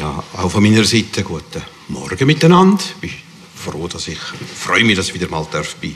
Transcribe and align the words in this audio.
Ja, 0.00 0.24
auch 0.32 0.50
von 0.50 0.64
meiner 0.64 0.84
Seite 0.84 1.22
guten 1.22 1.62
Morgen 1.88 2.26
miteinander. 2.26 2.82
Ich 3.00 3.00
bin 3.00 3.10
froh, 3.54 3.86
dass 3.86 4.08
ich 4.08 4.18
freue 4.18 4.82
mich, 4.82 4.96
dass 4.96 5.08
ich 5.08 5.14
wieder 5.14 5.28
mal 5.28 5.46
darf 5.48 5.76
bei 5.76 5.94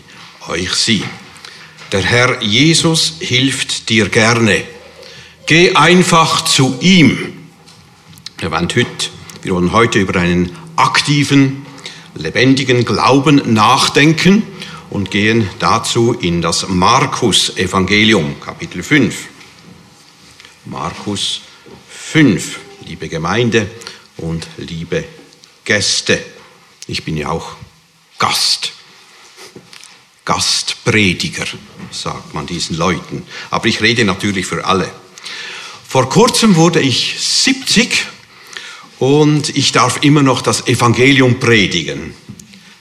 euch 0.48 0.72
sein. 0.74 1.02
Der 1.90 2.00
Herr 2.00 2.40
Jesus 2.40 3.14
hilft 3.18 3.88
dir 3.88 4.08
gerne. 4.08 4.62
Geh 5.44 5.74
einfach 5.74 6.44
zu 6.44 6.78
ihm. 6.80 7.48
Wir 8.38 8.52
wollen 8.52 8.68
heute, 8.68 9.10
wir 9.42 9.54
wollen 9.56 9.72
heute 9.72 9.98
über 9.98 10.20
einen 10.20 10.56
aktiven, 10.76 11.66
lebendigen 12.14 12.84
Glauben 12.84 13.52
nachdenken 13.52 14.44
und 14.88 15.10
gehen 15.10 15.50
dazu 15.58 16.12
in 16.12 16.42
das 16.42 16.68
Markus-Evangelium, 16.68 18.40
Kapitel 18.40 18.84
5. 18.84 19.16
Markus 20.66 21.40
5, 21.88 22.69
liebe 22.90 23.08
Gemeinde 23.08 23.70
und 24.16 24.48
liebe 24.56 25.04
Gäste. 25.64 26.20
Ich 26.88 27.04
bin 27.04 27.16
ja 27.16 27.28
auch 27.28 27.52
Gast. 28.18 28.72
Gastprediger, 30.24 31.44
sagt 31.92 32.34
man 32.34 32.46
diesen 32.46 32.76
Leuten. 32.76 33.24
Aber 33.50 33.66
ich 33.66 33.80
rede 33.80 34.04
natürlich 34.04 34.46
für 34.46 34.64
alle. 34.64 34.90
Vor 35.86 36.08
kurzem 36.08 36.56
wurde 36.56 36.80
ich 36.80 37.14
70 37.20 38.06
und 38.98 39.56
ich 39.56 39.70
darf 39.70 40.02
immer 40.02 40.24
noch 40.24 40.42
das 40.42 40.66
Evangelium 40.66 41.38
predigen. 41.38 42.12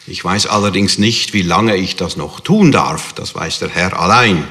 Ich 0.08 0.24
weiß 0.26 0.48
allerdings 0.48 0.98
nicht, 0.98 1.34
wie 1.34 1.44
lange 1.44 1.76
ich 1.76 1.98
das 1.98 2.18
noch 2.18 2.40
tun 2.40 2.72
darf. 2.72 3.14
Das 3.14 3.36
weiß 3.36 3.60
der 3.60 3.70
Herr 3.70 4.00
allein. 4.00 4.48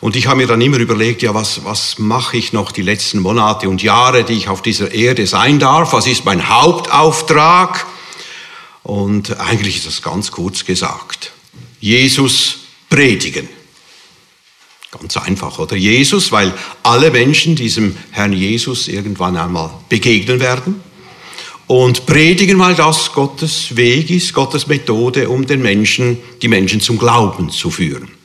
Und 0.00 0.16
ich 0.16 0.26
habe 0.26 0.38
mir 0.38 0.46
dann 0.46 0.60
immer 0.60 0.78
überlegt, 0.78 1.22
ja, 1.22 1.34
was, 1.34 1.64
was 1.64 1.98
mache 1.98 2.36
ich 2.36 2.52
noch 2.52 2.72
die 2.72 2.82
letzten 2.82 3.20
Monate 3.20 3.68
und 3.68 3.82
Jahre, 3.82 4.24
die 4.24 4.34
ich 4.34 4.48
auf 4.48 4.62
dieser 4.62 4.92
Erde 4.92 5.26
sein 5.26 5.58
darf? 5.58 5.92
Was 5.92 6.06
ist 6.06 6.24
mein 6.24 6.48
Hauptauftrag? 6.48 7.86
Und 8.82 9.40
eigentlich 9.40 9.78
ist 9.78 9.86
das 9.86 10.02
ganz 10.02 10.30
kurz 10.30 10.64
gesagt. 10.64 11.32
Jesus 11.80 12.58
predigen. 12.88 13.48
Ganz 14.90 15.16
einfach, 15.16 15.58
oder? 15.58 15.76
Jesus, 15.76 16.30
weil 16.30 16.54
alle 16.82 17.10
Menschen 17.10 17.56
diesem 17.56 17.96
Herrn 18.12 18.32
Jesus 18.32 18.88
irgendwann 18.88 19.36
einmal 19.36 19.70
begegnen 19.88 20.40
werden. 20.40 20.80
Und 21.66 22.06
predigen, 22.06 22.58
weil 22.60 22.76
das 22.76 23.12
Gottes 23.12 23.74
Weg 23.76 24.10
ist, 24.10 24.32
Gottes 24.32 24.68
Methode, 24.68 25.28
um 25.28 25.46
den 25.46 25.62
Menschen, 25.62 26.18
die 26.40 26.48
Menschen 26.48 26.80
zum 26.80 26.96
Glauben 26.96 27.50
zu 27.50 27.70
führen. 27.70 28.15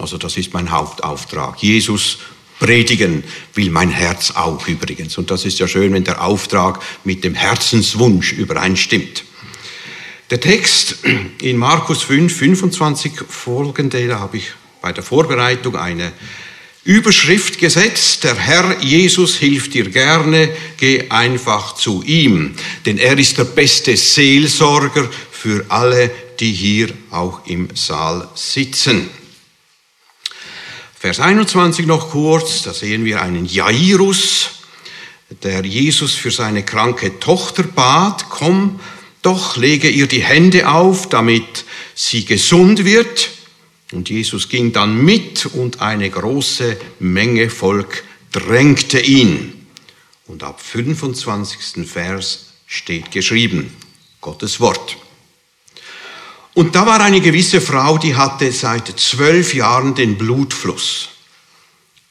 Also 0.00 0.18
das 0.18 0.36
ist 0.36 0.54
mein 0.54 0.70
Hauptauftrag. 0.70 1.62
Jesus 1.62 2.18
predigen 2.58 3.24
will 3.54 3.70
mein 3.70 3.90
Herz 3.90 4.32
auch 4.32 4.66
übrigens. 4.68 5.18
Und 5.18 5.30
das 5.30 5.44
ist 5.44 5.58
ja 5.58 5.68
schön, 5.68 5.92
wenn 5.92 6.04
der 6.04 6.22
Auftrag 6.22 6.80
mit 7.04 7.24
dem 7.24 7.34
Herzenswunsch 7.34 8.32
übereinstimmt. 8.32 9.24
Der 10.30 10.40
Text 10.40 10.98
in 11.42 11.56
Markus 11.56 12.02
5, 12.02 12.34
25 12.34 13.12
folgende, 13.28 14.06
da 14.06 14.20
habe 14.20 14.36
ich 14.36 14.52
bei 14.80 14.92
der 14.92 15.02
Vorbereitung 15.02 15.76
eine 15.76 16.12
Überschrift 16.84 17.58
gesetzt, 17.58 18.24
der 18.24 18.36
Herr 18.36 18.80
Jesus 18.80 19.36
hilft 19.36 19.74
dir 19.74 19.90
gerne, 19.90 20.48
geh 20.78 21.10
einfach 21.10 21.74
zu 21.74 22.02
ihm, 22.04 22.54
denn 22.86 22.96
er 22.96 23.18
ist 23.18 23.36
der 23.36 23.44
beste 23.44 23.96
Seelsorger 23.98 25.10
für 25.30 25.66
alle, 25.68 26.10
die 26.38 26.52
hier 26.52 26.88
auch 27.10 27.44
im 27.46 27.68
Saal 27.74 28.28
sitzen. 28.34 29.10
Vers 31.00 31.18
21 31.18 31.86
noch 31.86 32.10
kurz, 32.10 32.60
da 32.60 32.74
sehen 32.74 33.06
wir 33.06 33.22
einen 33.22 33.46
Jairus, 33.46 34.50
der 35.42 35.64
Jesus 35.64 36.12
für 36.12 36.30
seine 36.30 36.62
kranke 36.62 37.18
Tochter 37.18 37.62
bat, 37.62 38.28
komm 38.28 38.80
doch, 39.22 39.56
lege 39.56 39.88
ihr 39.88 40.06
die 40.08 40.22
Hände 40.22 40.68
auf, 40.68 41.08
damit 41.08 41.64
sie 41.94 42.26
gesund 42.26 42.84
wird. 42.84 43.30
Und 43.92 44.10
Jesus 44.10 44.50
ging 44.50 44.74
dann 44.74 45.02
mit 45.02 45.46
und 45.46 45.80
eine 45.80 46.10
große 46.10 46.76
Menge 46.98 47.48
Volk 47.48 48.04
drängte 48.30 49.00
ihn. 49.00 49.68
Und 50.26 50.42
ab 50.42 50.60
25. 50.60 51.88
Vers 51.88 52.48
steht 52.66 53.10
geschrieben, 53.10 53.74
Gottes 54.20 54.60
Wort. 54.60 54.98
Und 56.60 56.74
da 56.74 56.84
war 56.84 57.00
eine 57.00 57.22
gewisse 57.22 57.58
Frau, 57.58 57.96
die 57.96 58.16
hatte 58.16 58.52
seit 58.52 58.86
zwölf 59.00 59.54
Jahren 59.54 59.94
den 59.94 60.18
Blutfluss. 60.18 61.08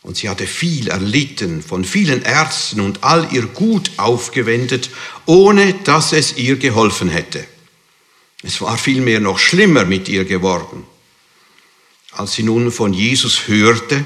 Und 0.02 0.18
sie 0.18 0.28
hatte 0.28 0.48
viel 0.48 0.88
erlitten, 0.88 1.62
von 1.62 1.86
vielen 1.86 2.24
Ärzten 2.24 2.80
und 2.80 3.04
all 3.04 3.32
ihr 3.32 3.46
Gut 3.46 3.92
aufgewendet, 3.98 4.90
ohne 5.28 5.76
dass 5.84 6.14
es 6.14 6.36
ihr 6.36 6.58
geholfen 6.58 7.10
hätte. 7.10 7.46
Es 8.42 8.60
war 8.60 8.76
vielmehr 8.80 9.20
noch 9.20 9.38
schlimmer 9.38 9.86
mit 9.86 10.10
ihr 10.10 10.26
geworden. 10.26 10.84
Als 12.14 12.34
sie 12.34 12.42
nun 12.42 12.72
von 12.72 12.92
Jesus 12.92 13.48
hörte, 13.48 14.04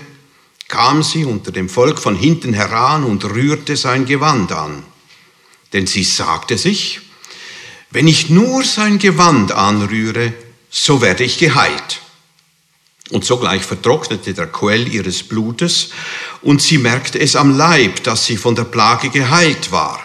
kam 0.67 1.03
sie 1.03 1.23
unter 1.23 1.53
dem 1.53 1.69
Volk 1.69 1.99
von 1.99 2.17
hinten 2.17 2.51
heran 2.51 3.05
und 3.05 3.23
rührte 3.23 3.77
sein 3.77 4.05
Gewand 4.05 4.51
an. 4.51 4.83
Denn 5.71 5.87
sie 5.87 6.03
sagte 6.03 6.57
sich, 6.57 6.99
wenn 7.93 8.07
ich 8.07 8.31
nur 8.31 8.63
sein 8.63 8.97
Gewand 8.97 9.51
anrühre, 9.51 10.33
so 10.69 11.01
werde 11.01 11.23
ich 11.23 11.37
geheilt. 11.37 12.01
Und 13.11 13.23
sogleich 13.23 13.61
vertrocknete 13.61 14.33
der 14.33 14.47
Quell 14.47 14.91
ihres 14.91 15.21
Blutes, 15.21 15.89
und 16.41 16.61
sie 16.61 16.79
merkte 16.79 17.19
es 17.19 17.35
am 17.35 17.55
Leib, 17.55 18.03
dass 18.03 18.25
sie 18.25 18.37
von 18.37 18.55
der 18.55 18.63
Plage 18.63 19.09
geheilt 19.09 19.71
war. 19.71 19.99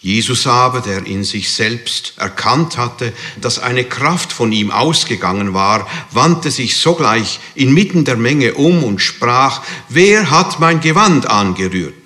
Jesus 0.00 0.46
aber, 0.46 0.80
der 0.80 1.04
in 1.04 1.24
sich 1.24 1.52
selbst 1.52 2.14
erkannt 2.16 2.78
hatte, 2.78 3.12
dass 3.38 3.58
eine 3.58 3.84
Kraft 3.84 4.32
von 4.32 4.50
ihm 4.50 4.70
ausgegangen 4.70 5.52
war, 5.52 5.86
wandte 6.10 6.50
sich 6.50 6.78
sogleich 6.78 7.38
inmitten 7.54 8.06
der 8.06 8.16
Menge 8.16 8.54
um 8.54 8.82
und 8.82 9.02
sprach, 9.02 9.60
wer 9.90 10.30
hat 10.30 10.58
mein 10.58 10.80
Gewand 10.80 11.26
angerührt? 11.26 11.99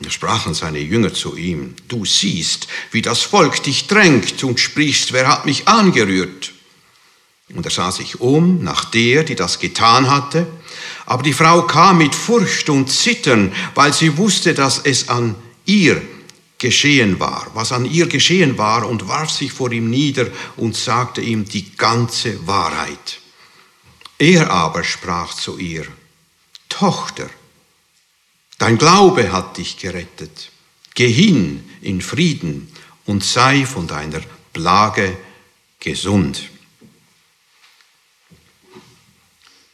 Da 0.00 0.10
sprachen 0.10 0.54
seine 0.54 0.78
Jünger 0.78 1.12
zu 1.12 1.36
ihm, 1.36 1.74
du 1.88 2.04
siehst, 2.04 2.68
wie 2.92 3.02
das 3.02 3.22
Volk 3.22 3.62
dich 3.64 3.88
drängt 3.88 4.44
und 4.44 4.60
sprichst, 4.60 5.12
wer 5.12 5.26
hat 5.26 5.44
mich 5.44 5.66
angerührt? 5.66 6.52
Und 7.54 7.64
er 7.64 7.70
sah 7.70 7.90
sich 7.90 8.20
um 8.20 8.62
nach 8.62 8.84
der, 8.84 9.24
die 9.24 9.34
das 9.34 9.58
getan 9.58 10.10
hatte. 10.10 10.46
Aber 11.06 11.22
die 11.22 11.32
Frau 11.32 11.62
kam 11.62 11.98
mit 11.98 12.14
Furcht 12.14 12.68
und 12.68 12.90
Zittern, 12.90 13.52
weil 13.74 13.92
sie 13.92 14.18
wusste, 14.18 14.54
dass 14.54 14.78
es 14.78 15.08
an 15.08 15.34
ihr 15.64 16.00
geschehen 16.58 17.18
war, 17.18 17.46
was 17.54 17.72
an 17.72 17.84
ihr 17.84 18.06
geschehen 18.06 18.58
war, 18.58 18.86
und 18.86 19.08
warf 19.08 19.30
sich 19.30 19.52
vor 19.52 19.72
ihm 19.72 19.88
nieder 19.90 20.26
und 20.56 20.76
sagte 20.76 21.20
ihm 21.20 21.44
die 21.44 21.74
ganze 21.76 22.46
Wahrheit. 22.46 23.20
Er 24.18 24.50
aber 24.50 24.84
sprach 24.84 25.34
zu 25.34 25.58
ihr, 25.58 25.86
Tochter, 26.68 27.30
Dein 28.58 28.76
Glaube 28.76 29.30
hat 29.30 29.56
dich 29.56 29.76
gerettet. 29.76 30.50
Geh 30.94 31.10
hin 31.10 31.64
in 31.80 32.02
Frieden 32.02 32.68
und 33.06 33.22
sei 33.24 33.64
von 33.64 33.86
deiner 33.86 34.20
Plage 34.52 35.16
gesund. 35.78 36.42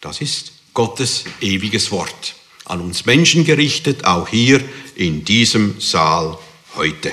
Das 0.03 0.21
ist 0.21 0.53
Gottes 0.75 1.25
ewiges 1.41 1.91
Wort, 1.91 2.34
an 2.67 2.83
uns 2.83 3.06
Menschen 3.06 3.45
gerichtet, 3.45 4.05
auch 4.05 4.28
hier 4.28 4.62
in 4.97 5.25
diesem 5.25 5.81
Saal 5.81 6.39
heute. 6.77 7.12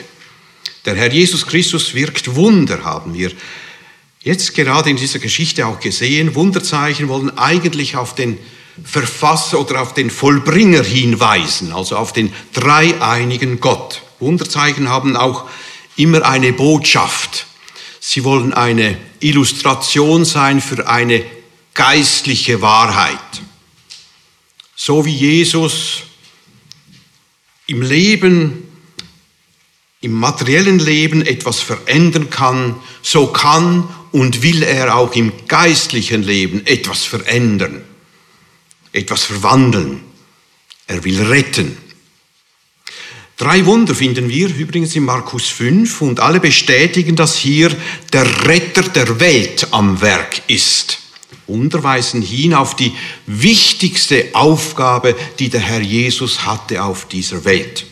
Der 0.84 0.96
Herr 0.96 1.14
Jesus 1.14 1.46
Christus 1.46 1.94
wirkt 1.94 2.36
Wunder, 2.36 2.84
haben 2.84 3.14
wir 3.14 3.32
jetzt 4.24 4.54
gerade 4.56 4.90
in 4.90 4.98
dieser 4.98 5.20
Geschichte 5.20 5.66
auch 5.66 5.80
gesehen. 5.80 6.36
Wunderzeichen 6.36 7.08
wollen 7.08 7.38
eigentlich 7.38 7.96
auf 7.96 8.14
den 8.14 8.38
Verfasser 8.84 9.60
oder 9.60 9.82
auf 9.82 9.94
den 9.94 10.10
Vollbringer 10.10 10.84
hinweisen, 10.84 11.74
also 11.74 11.98
auf 11.98 12.14
den 12.14 12.34
dreieinigen 12.54 13.60
Gott. 13.60 14.02
Wunderzeichen 14.20 14.90
haben 14.90 15.16
auch 15.18 15.50
immer 15.96 16.26
eine 16.26 16.54
Botschaft. 16.54 17.48
Sie 18.00 18.24
wollen 18.24 18.54
eine 18.54 18.98
Illustration 19.20 20.26
sein 20.26 20.62
für 20.62 20.88
eine 20.88 21.24
geistliche 21.74 22.62
Wahrheit. 22.62 23.20
So 24.76 25.06
wie 25.06 25.16
Jesus 25.16 26.04
im 27.68 27.82
Leben, 27.82 28.68
im 30.00 30.14
materiellen 30.14 30.80
Leben 30.80 31.24
etwas 31.24 31.60
verändern 31.60 32.30
kann, 32.30 32.76
so 33.04 33.28
kann 33.28 33.88
und 34.12 34.42
will 34.42 34.64
er 34.64 34.96
auch 34.96 35.14
im 35.14 35.32
geistlichen 35.48 36.24
Leben 36.24 36.66
etwas 36.66 37.06
verändern 37.06 37.84
etwas 38.94 39.24
verwandeln. 39.24 40.02
Er 40.88 41.04
will 41.04 41.22
retten. 41.24 41.78
Drei 43.38 43.66
Wunder 43.66 43.96
finden 43.96 44.30
wir 44.30 44.56
übrigens 44.56 44.96
in 44.96 45.06
Markus 45.06 45.48
5 45.48 46.02
und 46.02 46.20
alle 46.20 46.40
bestätigen, 46.40 47.16
dass 47.16 47.38
hier 47.38 47.76
der 48.14 48.46
Retter 48.46 48.84
der 48.84 49.20
Welt 49.20 49.68
am 49.72 50.00
Werk 50.02 50.44
ist. 50.48 51.00
Wunder 51.48 51.84
weisen 51.84 52.22
hin 52.22 52.54
auf 52.54 52.76
die 52.76 52.94
wichtigste 53.26 54.30
Aufgabe, 54.34 55.16
die 55.40 55.50
der 55.50 55.60
Herr 55.60 55.82
Jesus 55.82 56.46
hatte 56.46 56.84
auf 56.84 57.08
dieser 57.08 57.44
Welt. 57.44 57.86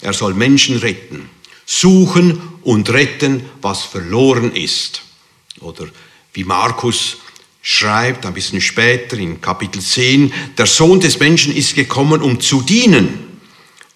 Er 0.00 0.12
soll 0.12 0.34
Menschen 0.34 0.78
retten, 0.78 1.28
suchen 1.66 2.40
und 2.62 2.90
retten, 2.90 3.44
was 3.60 3.82
verloren 3.82 4.52
ist. 4.54 5.02
Oder 5.60 5.86
wie 6.32 6.44
Markus 6.44 7.18
schreibt 7.66 8.26
ein 8.26 8.34
bisschen 8.34 8.60
später 8.60 9.16
in 9.16 9.40
Kapitel 9.40 9.80
10, 9.80 10.32
der 10.58 10.66
Sohn 10.66 11.00
des 11.00 11.18
Menschen 11.18 11.56
ist 11.56 11.74
gekommen, 11.74 12.20
um 12.20 12.38
zu 12.38 12.60
dienen 12.60 13.40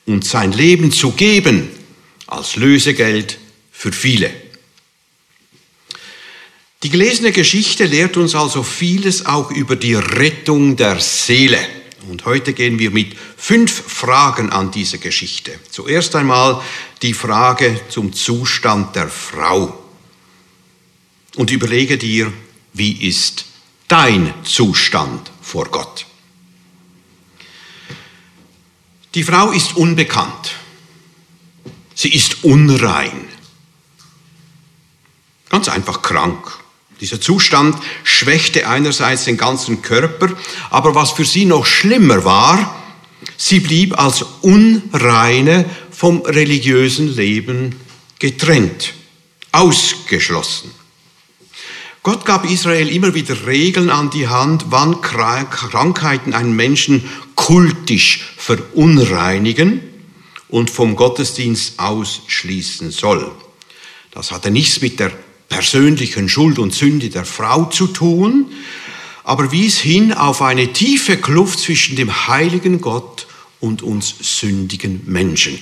und 0.07 0.25
sein 0.25 0.53
Leben 0.53 0.91
zu 0.91 1.13
geben 1.13 1.69
als 2.27 2.57
Lösegeld 2.57 3.39
für 3.71 3.93
viele. 3.93 4.33
Die 6.83 6.89
gelesene 6.89 7.31
Geschichte 7.31 7.85
lehrt 7.85 8.17
uns 8.17 8.35
also 8.35 8.63
vieles 8.63 9.27
auch 9.27 9.51
über 9.51 9.77
die 9.77 9.95
Rettung 9.95 10.77
der 10.77 10.99
Seele. 11.01 11.59
Und 12.09 12.25
heute 12.25 12.55
gehen 12.55 12.79
wir 12.79 12.91
mit 12.91 13.17
fünf 13.37 13.71
Fragen 13.71 14.49
an 14.49 14.71
diese 14.71 14.99
Geschichte. 14.99 15.53
Zuerst 15.71 16.17
einmal 16.17 16.63
die 17.03 17.13
Frage 17.13 17.79
zum 17.91 18.15
Zustand 18.15 18.97
der 18.97 19.09
Frau. 19.09 19.79
Und 21.37 21.51
überlege 21.51 21.99
dir, 21.99 22.33
wie 22.73 22.93
ist 23.07 23.48
dein 23.89 24.33
Zustand 24.45 25.31
vor 25.43 25.67
Gott? 25.67 26.07
Die 29.15 29.25
Frau 29.25 29.51
ist 29.51 29.77
unbekannt. 29.77 30.55
Sie 31.95 32.15
ist 32.15 32.45
unrein. 32.45 33.27
Ganz 35.49 35.69
einfach 35.69 36.03
krank. 36.03 36.59
Dieser 37.01 37.21
Zustand 37.21 37.77
schwächte 38.05 38.69
einerseits 38.69 39.25
den 39.25 39.37
ganzen 39.37 39.83
Körper, 39.83 40.31
aber 40.71 40.95
was 40.95 41.13
für 41.13 41.25
sie 41.25 41.45
noch 41.45 41.65
schlimmer 41.65 42.25
war, 42.25 42.75
sie 43.37 43.61
blieb 43.61 43.99
als 43.99 44.25
Unreine 44.43 45.65
vom 45.91 46.23
religiösen 46.23 47.09
Leben 47.15 47.81
getrennt, 48.19 48.95
ausgeschlossen. 49.53 50.71
Gott 52.09 52.25
gab 52.25 52.51
Israel 52.51 52.89
immer 52.89 53.13
wieder 53.13 53.47
Regeln 53.47 53.91
an 53.91 54.09
die 54.09 54.29
Hand, 54.29 54.65
wann 54.71 55.03
Krankheiten 55.03 56.33
einen 56.33 56.57
Menschen 56.57 57.07
kultisch 57.35 58.33
verunreinigen 58.39 59.83
und 60.49 60.71
vom 60.71 60.97
Gottesdienst 60.97 61.79
ausschließen 61.79 62.93
soll. 62.93 63.31
Das 64.11 64.31
hatte 64.31 64.51
nichts 64.51 64.81
mit 64.81 64.99
der 65.01 65.13
persönlichen 65.51 66.31
Schuld 66.31 66.59
und 66.59 66.73
Sünde 66.73 67.11
der 67.11 67.27
Frau 67.27 67.67
zu 67.67 67.89
tun, 67.89 68.53
aber 69.23 69.53
wies 69.53 69.79
hin 69.79 70.15
auf 70.15 70.41
eine 70.41 70.73
tiefe 70.73 71.19
Kluft 71.19 71.59
zwischen 71.59 71.95
dem 71.97 72.27
heiligen 72.27 72.81
Gott 72.81 73.27
und 73.61 73.83
uns 73.83 74.15
sündigen 74.19 75.03
Menschen. 75.05 75.59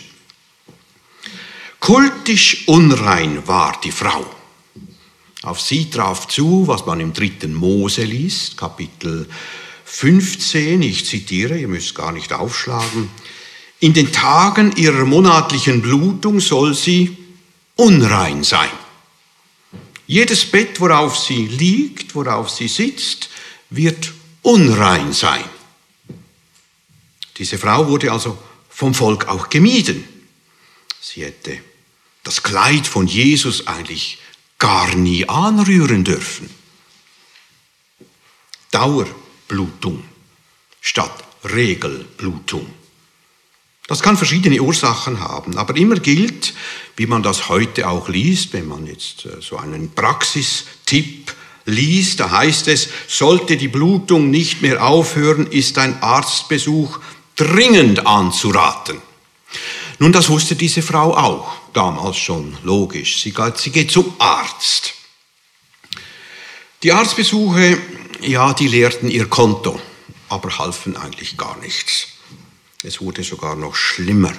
Kultisch 1.81 2.69
unrein 2.69 3.49
war 3.49 3.81
die 3.83 3.91
Frau. 3.91 4.36
Auf 5.47 5.61
sie 5.61 5.89
traf 5.89 6.27
zu, 6.27 6.67
was 6.67 6.87
man 6.87 6.99
im 6.99 7.13
dritten 7.13 7.55
Mose 7.55 8.03
liest, 8.03 8.57
Kapitel 8.57 9.29
15, 9.85 10.83
ich 10.83 11.07
zitiere, 11.07 11.57
ihr 11.57 11.69
müsst 11.69 11.95
gar 11.95 12.11
nicht 12.11 12.33
aufschlagen, 12.33 13.09
in 13.79 13.95
den 13.95 14.11
Tagen 14.11 14.75
ihrer 14.75 15.05
monatlichen 15.05 15.83
Blutung 15.83 16.41
soll 16.41 16.75
sie 16.75 17.17
unrein 17.77 18.43
sein. 18.43 18.73
Jedes 20.09 20.47
Bett, 20.47 20.81
worauf 20.81 21.17
sie 21.17 21.47
liegt, 21.47 22.17
worauf 22.17 22.51
sie 22.51 22.67
sitzt, 22.67 23.29
wird 23.71 24.15
unrein 24.43 25.13
sein. 25.13 25.45
Diese 27.37 27.57
Frau 27.57 27.87
wurde 27.87 28.11
also 28.11 28.37
vom 28.69 28.95
Volk 28.95 29.29
auch 29.29 29.49
gemieden. 29.49 30.03
Sie 31.01 31.23
hätte 31.23 31.57
das 32.25 32.43
Kleid 32.43 32.89
von 32.89 33.07
Jesus 33.07 33.69
eigentlich 33.69 34.19
gar 34.59 34.95
nie 34.95 35.29
anrühren 35.29 36.05
dürfen. 36.05 36.51
Dauerblutung 38.71 40.03
statt 40.81 41.25
Regelblutung. 41.45 42.67
Das 43.87 44.03
kann 44.03 44.17
verschiedene 44.17 44.61
Ursachen 44.61 45.21
haben, 45.21 45.57
aber 45.59 45.77
immer 45.77 45.97
gilt, 45.97 46.55
wie 46.97 47.07
man 47.07 47.23
das 47.23 47.49
heute 47.49 47.89
auch 47.89 48.09
liest, 48.09 48.53
wenn 48.53 48.67
man 48.67 48.87
jetzt 48.87 49.27
äh, 49.27 49.41
so 49.41 49.59
einen 49.59 49.93
Praxistipp 49.93 51.33
liest, 51.67 52.21
da 52.21 52.31
heißt 52.31 52.69
es, 52.69 52.89
sollte 53.07 53.57
die 53.57 53.69
Blutung 53.69 54.31
nicht 54.31 54.63
mehr 54.63 54.85
aufhören, 54.85 55.47
ist 55.47 55.79
ein 55.79 56.03
Arztbesuch 56.03 56.99
dringend 57.37 58.07
anzuraten. 58.07 59.01
Nun, 59.99 60.13
das 60.13 60.29
wusste 60.29 60.57
diese 60.57 60.83
Frau 60.83 61.17
auch, 61.17 61.53
damals 61.77 62.17
schon, 62.17 62.57
logisch. 62.63 63.23
Sie 63.23 63.33
geht, 63.33 63.59
sie 63.59 63.71
geht 63.71 63.91
zum 63.91 64.15
Arzt. 64.19 64.95
Die 66.83 66.93
Arztbesuche, 66.93 67.79
ja, 68.21 68.55
die 68.55 68.69
leerten 68.69 69.11
ihr 69.11 69.29
Konto, 69.29 69.81
aber 70.29 70.59
halfen 70.59 70.97
eigentlich 70.97 71.37
gar 71.37 71.59
nichts. 71.59 72.09
Es 72.83 73.01
wurde 73.01 73.23
sogar 73.23 73.57
noch 73.57 73.75
schlimmer. 73.75 74.33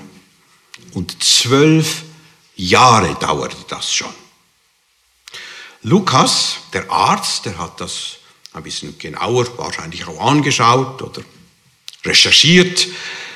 Und 0.94 1.24
zwölf 1.24 2.04
Jahre 2.56 3.16
dauerte 3.16 3.58
das 3.68 3.94
schon. 3.94 4.14
Lukas, 5.84 6.58
der 6.74 6.90
Arzt, 6.92 7.46
der 7.46 7.58
hat 7.58 7.80
das 7.80 8.18
ein 8.54 8.64
bisschen 8.64 8.98
genauer 8.98 9.58
wahrscheinlich 9.58 10.08
auch 10.08 10.20
angeschaut 10.20 11.02
oder 11.02 11.22
recherchiert. 12.04 12.88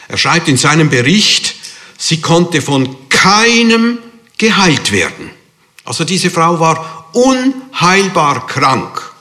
Er 0.07 0.17
schreibt 0.17 0.47
in 0.47 0.57
seinem 0.57 0.89
Bericht, 0.89 1.55
sie 2.01 2.19
konnte 2.19 2.61
von 2.61 3.09
keinem 3.09 3.99
geheilt 4.37 4.91
werden. 4.91 5.29
Also 5.85 6.03
diese 6.03 6.31
Frau 6.31 6.59
war 6.59 7.09
unheilbar 7.13 8.47
krank. 8.47 9.11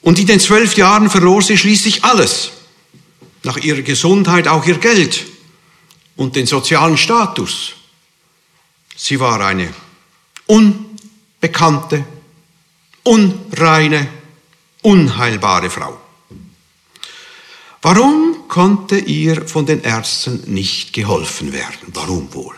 Und 0.00 0.18
in 0.18 0.28
den 0.28 0.38
zwölf 0.38 0.76
Jahren 0.76 1.10
verlor 1.10 1.42
sie 1.42 1.58
schließlich 1.58 2.04
alles 2.04 2.52
nach 3.42 3.56
ihrer 3.56 3.82
Gesundheit 3.82 4.46
auch 4.46 4.64
ihr 4.64 4.78
Geld 4.78 5.26
und 6.16 6.36
den 6.36 6.46
sozialen 6.46 6.96
Status. 6.96 7.72
Sie 8.96 9.18
war 9.18 9.40
eine 9.40 9.74
unbekannte, 10.46 12.04
unreine, 13.02 14.08
unheilbare 14.82 15.68
Frau. 15.68 16.00
Warum 17.82 18.48
konnte 18.48 18.98
ihr 18.98 19.48
von 19.48 19.64
den 19.66 19.82
Ärzten 19.82 20.52
nicht 20.52 20.92
geholfen 20.92 21.52
werden? 21.52 21.88
Warum 21.88 22.32
wohl? 22.34 22.54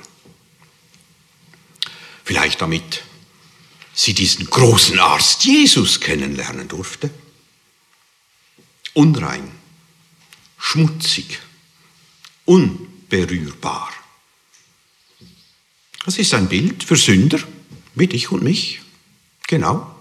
Vielleicht 2.25 2.61
damit 2.61 3.03
sie 3.95 4.15
diesen 4.15 4.49
großen 4.49 4.99
Arzt 4.99 5.45
Jesus 5.45 6.01
kennenlernen 6.01 6.67
durfte. 6.67 7.11
Unrein 8.95 9.63
schmutzig, 10.63 11.41
unberührbar. 12.45 13.91
Das 16.05 16.19
ist 16.19 16.33
ein 16.35 16.49
Bild 16.49 16.85
für 16.85 16.97
Sünder, 16.97 17.41
wie 17.95 18.07
dich 18.07 18.31
und 18.31 18.43
mich. 18.43 18.81
Genau. 19.49 19.95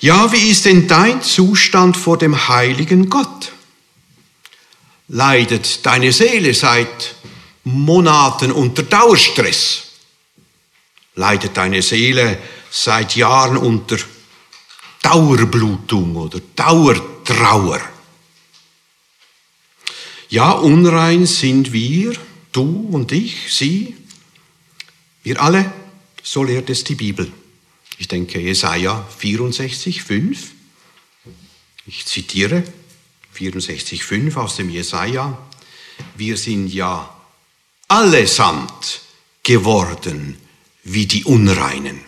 Ja, 0.00 0.32
wie 0.32 0.48
ist 0.48 0.64
denn 0.64 0.86
dein 0.86 1.22
Zustand 1.22 1.96
vor 1.96 2.18
dem 2.18 2.48
heiligen 2.48 3.10
Gott? 3.10 3.52
Leidet 5.08 5.86
deine 5.86 6.12
Seele 6.12 6.52
seit 6.52 7.14
Monaten 7.64 8.50
unter 8.50 8.82
Dauerstress? 8.82 9.84
Leidet 11.14 11.56
deine 11.56 11.80
Seele 11.80 12.38
seit 12.70 13.14
Jahren 13.14 13.56
unter 13.56 13.98
Dauerblutung 15.02 16.16
oder 16.16 16.40
Dauertrauer? 16.56 17.80
Ja, 20.28 20.50
unrein 20.50 21.24
sind 21.24 21.72
wir, 21.72 22.12
du 22.50 22.88
und 22.90 23.12
ich, 23.12 23.54
sie, 23.54 23.96
wir 25.22 25.40
alle, 25.40 25.72
so 26.22 26.42
lehrt 26.42 26.68
es 26.68 26.82
die 26.82 26.96
Bibel. 26.96 27.30
Ich 27.98 28.08
denke 28.08 28.40
Jesaja 28.40 29.06
64, 29.18 30.02
5. 30.02 30.50
Ich 31.86 32.04
zitiere 32.06 32.64
64, 33.36 34.02
5 34.02 34.36
aus 34.36 34.56
dem 34.56 34.70
Jesaja. 34.70 35.38
Wir 36.16 36.36
sind 36.36 36.68
ja 36.68 37.14
allesamt 37.88 39.02
geworden 39.42 40.36
wie 40.84 41.06
die 41.06 41.24
Unreinen. 41.24 42.00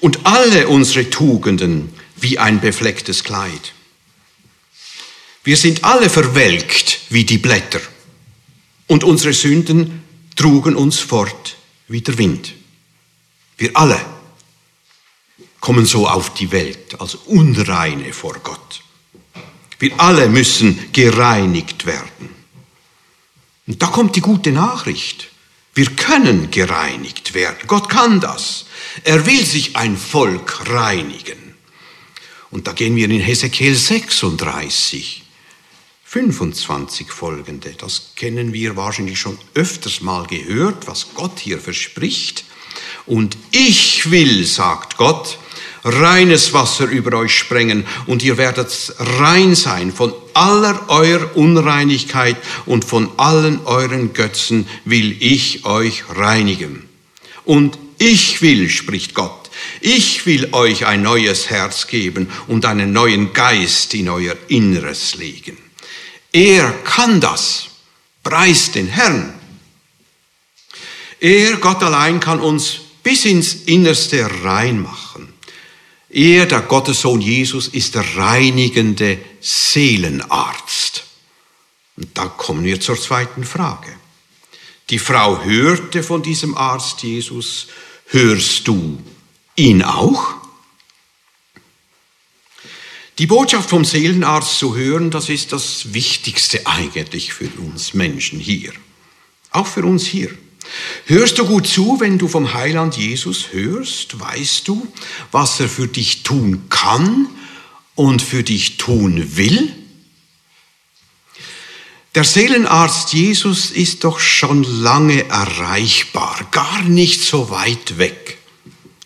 Und 0.00 0.26
alle 0.26 0.68
unsere 0.68 1.10
Tugenden 1.10 1.92
wie 2.16 2.38
ein 2.38 2.60
beflecktes 2.60 3.24
Kleid. 3.24 3.72
Wir 5.42 5.56
sind 5.56 5.84
alle 5.84 6.08
verwelkt 6.08 7.00
wie 7.08 7.24
die 7.24 7.38
Blätter 7.38 7.80
und 8.86 9.02
unsere 9.02 9.32
Sünden 9.32 10.04
trugen 10.36 10.76
uns 10.76 10.98
fort 10.98 11.56
wie 11.88 12.02
der 12.02 12.18
Wind. 12.18 12.54
Wir 13.56 13.76
alle 13.76 13.98
kommen 15.60 15.86
so 15.86 16.08
auf 16.08 16.34
die 16.34 16.52
Welt 16.52 17.00
als 17.00 17.14
Unreine 17.14 18.12
vor 18.12 18.34
Gott. 18.42 18.82
Wir 19.78 19.98
alle 20.00 20.28
müssen 20.28 20.92
gereinigt 20.92 21.86
werden. 21.86 22.34
Und 23.66 23.82
da 23.82 23.86
kommt 23.86 24.16
die 24.16 24.20
gute 24.20 24.50
Nachricht. 24.50 25.28
Wir 25.74 25.86
können 25.86 26.50
gereinigt 26.50 27.34
werden. 27.34 27.58
Gott 27.66 27.88
kann 27.88 28.20
das. 28.20 28.64
Er 29.04 29.26
will 29.26 29.44
sich 29.44 29.76
ein 29.76 29.96
Volk 29.96 30.68
reinigen. 30.68 31.54
Und 32.50 32.66
da 32.66 32.72
gehen 32.72 32.96
wir 32.96 33.08
in 33.08 33.20
Hesekiel 33.20 33.74
36, 33.74 35.22
25 36.04 37.10
folgende. 37.10 37.74
Das 37.74 38.14
kennen 38.16 38.52
wir 38.52 38.76
wahrscheinlich 38.76 39.20
schon 39.20 39.38
öfters 39.54 40.00
mal 40.00 40.26
gehört, 40.26 40.86
was 40.88 41.08
Gott 41.14 41.38
hier 41.38 41.60
verspricht. 41.60 42.44
Und 43.04 43.36
ich 43.50 44.10
will, 44.10 44.44
sagt 44.46 44.96
Gott, 44.96 45.38
reines 45.84 46.52
Wasser 46.52 46.86
über 46.86 47.18
euch 47.18 47.36
sprengen 47.36 47.86
und 48.06 48.22
ihr 48.22 48.36
werdet 48.36 48.94
rein 48.98 49.54
sein 49.54 49.92
von 49.92 50.12
aller 50.34 50.88
eurer 50.88 51.36
Unreinigkeit 51.36 52.36
und 52.66 52.84
von 52.84 53.10
allen 53.16 53.60
euren 53.64 54.12
Götzen 54.12 54.66
will 54.84 55.16
ich 55.20 55.64
euch 55.64 56.04
reinigen. 56.08 56.88
Und 57.44 57.78
ich 57.98 58.42
will, 58.42 58.68
spricht 58.68 59.14
Gott, 59.14 59.50
ich 59.80 60.26
will 60.26 60.48
euch 60.52 60.86
ein 60.86 61.02
neues 61.02 61.50
Herz 61.50 61.86
geben 61.86 62.28
und 62.46 62.64
einen 62.64 62.92
neuen 62.92 63.32
Geist 63.32 63.94
in 63.94 64.08
euer 64.08 64.36
Inneres 64.48 65.16
legen. 65.16 65.56
Er 66.32 66.70
kann 66.84 67.20
das. 67.20 67.66
Preist 68.22 68.74
den 68.74 68.88
Herrn. 68.88 69.32
Er, 71.20 71.56
Gott 71.56 71.82
allein, 71.82 72.20
kann 72.20 72.40
uns 72.40 72.80
bis 73.02 73.24
ins 73.24 73.54
Innerste 73.66 74.28
reinmachen. 74.44 75.07
Er, 76.10 76.46
der 76.46 76.62
Gottessohn 76.62 77.20
Jesus, 77.20 77.68
ist 77.68 77.94
der 77.94 78.16
reinigende 78.16 79.18
Seelenarzt. 79.40 81.04
Und 81.96 82.16
da 82.16 82.26
kommen 82.26 82.64
wir 82.64 82.80
zur 82.80 82.98
zweiten 82.98 83.44
Frage. 83.44 83.94
Die 84.90 84.98
Frau 84.98 85.44
hörte 85.44 86.02
von 86.02 86.22
diesem 86.22 86.56
Arzt 86.56 87.02
Jesus. 87.02 87.66
Hörst 88.06 88.66
du 88.66 89.02
ihn 89.54 89.82
auch? 89.82 90.34
Die 93.18 93.26
Botschaft 93.26 93.68
vom 93.68 93.84
Seelenarzt 93.84 94.58
zu 94.58 94.76
hören, 94.76 95.10
das 95.10 95.28
ist 95.28 95.52
das 95.52 95.92
Wichtigste 95.92 96.66
eigentlich 96.66 97.34
für 97.34 97.50
uns 97.58 97.92
Menschen 97.92 98.38
hier. 98.38 98.72
Auch 99.50 99.66
für 99.66 99.84
uns 99.84 100.06
hier. 100.06 100.30
Hörst 101.06 101.38
du 101.38 101.46
gut 101.46 101.66
zu, 101.66 102.00
wenn 102.00 102.18
du 102.18 102.28
vom 102.28 102.54
Heiland 102.54 102.96
Jesus 102.96 103.52
hörst? 103.52 104.20
Weißt 104.20 104.68
du, 104.68 104.86
was 105.32 105.58
er 105.60 105.68
für 105.68 105.86
dich 105.86 106.22
tun 106.22 106.64
kann 106.68 107.28
und 107.94 108.22
für 108.22 108.42
dich 108.42 108.76
tun 108.76 109.36
will? 109.36 109.74
Der 112.14 112.24
Seelenarzt 112.24 113.12
Jesus 113.12 113.70
ist 113.70 114.04
doch 114.04 114.18
schon 114.18 114.64
lange 114.64 115.28
erreichbar, 115.28 116.40
gar 116.50 116.82
nicht 116.82 117.22
so 117.22 117.50
weit 117.50 117.98
weg. 117.98 118.38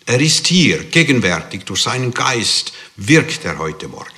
Er 0.05 0.19
ist 0.19 0.47
hier, 0.47 0.83
gegenwärtig, 0.83 1.63
durch 1.65 1.83
seinen 1.83 2.13
Geist 2.13 2.73
wirkt 2.95 3.45
er 3.45 3.57
heute 3.57 3.87
Morgen. 3.87 4.09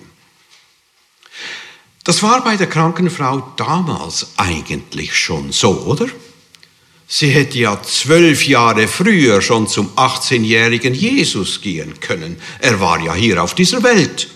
Das 2.04 2.22
war 2.24 2.44
bei 2.44 2.56
der 2.56 2.68
kranken 2.68 3.10
Frau 3.10 3.52
damals 3.58 4.28
eigentlich 4.38 5.18
schon 5.18 5.52
so, 5.52 5.82
oder? 5.82 6.08
Sie 7.18 7.30
hätte 7.30 7.58
ja 7.60 7.82
zwölf 7.82 8.46
Jahre 8.46 8.90
früher 8.90 9.42
schon 9.42 9.70
zum 9.70 9.90
18-jährigen 9.92 10.94
Jesus 10.94 11.62
gehen 11.62 11.98
können. 12.02 12.36
Er 12.60 12.82
war 12.82 13.00
ja 13.00 13.14
hier 13.14 13.42
auf 13.42 13.56
dieser 13.56 13.84
Welt. 13.84 14.28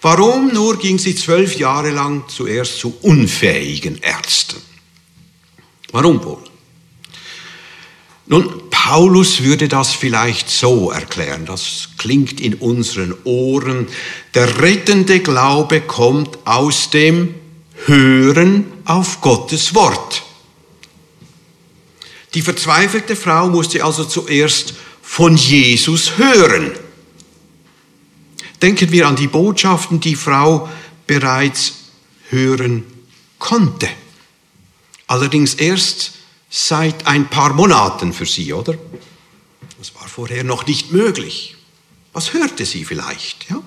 Warum 0.00 0.54
nur 0.54 0.78
ging 0.78 0.98
sie 0.98 1.14
zwölf 1.14 1.58
Jahre 1.58 1.90
lang 1.90 2.24
zuerst 2.28 2.78
zu 2.78 2.96
unfähigen 3.02 3.98
Ärzten? 3.98 4.56
Warum 5.92 6.24
wohl? 6.24 6.44
Nun, 8.24 8.70
Paulus 8.70 9.42
würde 9.42 9.68
das 9.68 9.92
vielleicht 9.92 10.48
so 10.48 10.90
erklären, 10.90 11.44
das 11.44 11.90
klingt 11.98 12.40
in 12.40 12.54
unseren 12.54 13.14
Ohren. 13.24 13.86
Der 14.32 14.62
rettende 14.62 15.20
Glaube 15.20 15.82
kommt 15.82 16.38
aus 16.46 16.88
dem 16.88 17.34
Hören 17.84 18.64
auf 18.86 19.20
Gottes 19.20 19.74
Wort. 19.74 20.22
Die 22.34 22.42
verzweifelte 22.42 23.16
Frau 23.16 23.48
musste 23.48 23.84
also 23.84 24.04
zuerst 24.04 24.74
von 25.02 25.36
Jesus 25.36 26.16
hören. 26.16 26.72
Denken 28.62 28.92
wir 28.92 29.08
an 29.08 29.16
die 29.16 29.26
Botschaften, 29.26 30.00
die 30.00 30.16
Frau 30.16 30.68
bereits 31.06 31.74
hören 32.28 32.84
konnte. 33.38 33.88
Allerdings 35.06 35.54
erst 35.54 36.12
seit 36.50 37.06
ein 37.06 37.28
paar 37.28 37.52
Monaten 37.54 38.12
für 38.12 38.26
sie, 38.26 38.52
oder? 38.52 38.74
Das 39.78 39.94
war 39.94 40.06
vorher 40.06 40.44
noch 40.44 40.66
nicht 40.66 40.92
möglich. 40.92 41.56
Was 42.12 42.32
hörte 42.32 42.66
sie 42.66 42.84
vielleicht? 42.84 43.50
Ja? 43.50 43.62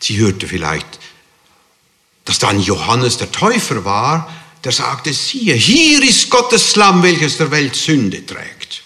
Sie 0.00 0.18
hörte 0.18 0.46
vielleicht, 0.46 0.98
dass 2.24 2.38
dann 2.38 2.60
Johannes 2.60 3.16
der 3.18 3.32
Täufer 3.32 3.84
war, 3.84 4.32
der 4.64 4.72
sagte, 4.72 5.12
siehe, 5.12 5.54
hier 5.54 6.02
ist 6.02 6.30
Gottes 6.30 6.76
Lamm, 6.76 7.02
welches 7.02 7.36
der 7.36 7.50
Welt 7.50 7.76
Sünde 7.76 8.24
trägt. 8.26 8.82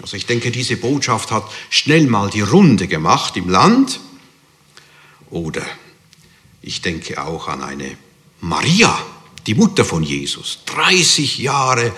Also 0.00 0.16
ich 0.16 0.26
denke, 0.26 0.50
diese 0.50 0.76
Botschaft 0.76 1.30
hat 1.30 1.44
schnell 1.70 2.06
mal 2.06 2.30
die 2.30 2.40
Runde 2.40 2.86
gemacht 2.86 3.36
im 3.36 3.48
Land. 3.48 4.00
Oder 5.30 5.62
ich 6.62 6.80
denke 6.82 7.22
auch 7.22 7.48
an 7.48 7.62
eine 7.62 7.96
Maria, 8.40 8.96
die 9.46 9.54
Mutter 9.54 9.84
von 9.84 10.02
Jesus. 10.02 10.60
30 10.66 11.38
Jahre 11.38 11.92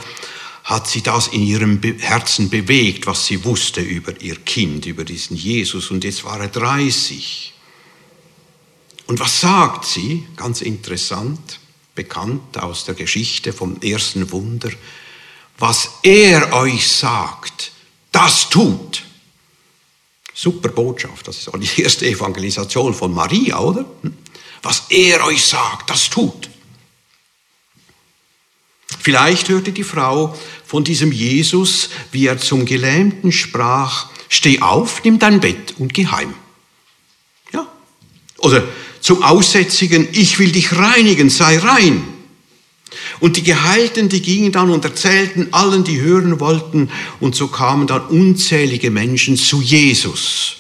hat 0.65 0.89
sie 0.89 1.03
das 1.03 1.29
in 1.29 1.43
ihrem 1.43 1.81
Herzen 1.99 2.49
bewegt, 2.49 3.07
was 3.07 3.27
sie 3.27 3.45
wusste 3.45 3.81
über 3.81 4.21
ihr 4.21 4.37
Kind, 4.37 4.87
über 4.87 5.05
diesen 5.05 5.37
Jesus. 5.37 5.91
Und 5.91 6.05
jetzt 6.05 6.25
war 6.25 6.41
er 6.41 6.49
30. 6.49 7.53
Und 9.07 9.19
was 9.21 9.41
sagt 9.41 9.85
sie? 9.85 10.27
Ganz 10.37 10.61
interessant, 10.63 11.60
bekannt 12.01 12.57
aus 12.57 12.87
der 12.87 12.95
Geschichte 12.95 13.53
vom 13.53 13.79
ersten 13.83 14.33
Wunder. 14.33 14.71
Was 15.59 15.99
er 16.03 16.51
euch 16.55 16.89
sagt, 16.89 17.73
das 18.11 18.49
tut. 18.49 19.03
Super 20.33 20.71
Botschaft, 20.71 21.29
das 21.29 21.37
ist 21.37 21.49
auch 21.53 21.59
die 21.59 21.83
erste 21.83 22.07
Evangelisation 22.07 22.95
von 22.95 23.13
Maria, 23.13 23.59
oder? 23.59 23.85
Hm? 24.01 24.17
Was 24.63 24.85
er 24.89 25.23
euch 25.27 25.45
sagt, 25.45 25.91
das 25.91 26.09
tut. 26.09 26.49
Vielleicht 28.99 29.51
hörte 29.51 29.73
die 29.73 29.85
Frau 29.85 30.35
von 30.65 30.85
diesem 30.85 31.13
Jesus, 31.13 31.91
wie 32.13 32.27
er 32.29 32.39
zum 32.39 32.65
Gelähmten 32.65 33.31
sprach, 33.31 34.09
steh 34.31 34.63
auf, 34.63 35.05
nimm 35.05 35.19
dein 35.19 35.41
Bett 35.41 35.75
und 35.79 35.93
geh 35.93 36.07
heim. 36.07 36.35
Ja. 37.53 37.67
Oder 38.39 38.67
zum 39.01 39.23
Aussätzigen, 39.23 40.09
ich 40.13 40.39
will 40.39 40.53
dich 40.53 40.77
reinigen, 40.77 41.31
sei 41.31 41.59
rein. 41.59 42.03
Und 43.21 43.37
die 43.37 43.43
Geheilten, 43.43 44.09
die 44.09 44.23
gingen 44.23 44.53
dann 44.53 44.71
und 44.71 44.85
erzählten 44.85 45.49
allen, 45.53 45.85
die 45.85 46.01
hören 46.01 46.41
wollten, 46.41 46.91
und 47.21 47.35
so 47.35 47.49
kamen 47.49 47.87
dann 47.87 48.07
unzählige 48.07 48.91
Menschen 48.91 49.37
zu 49.37 49.61
Jesus. 49.61 50.57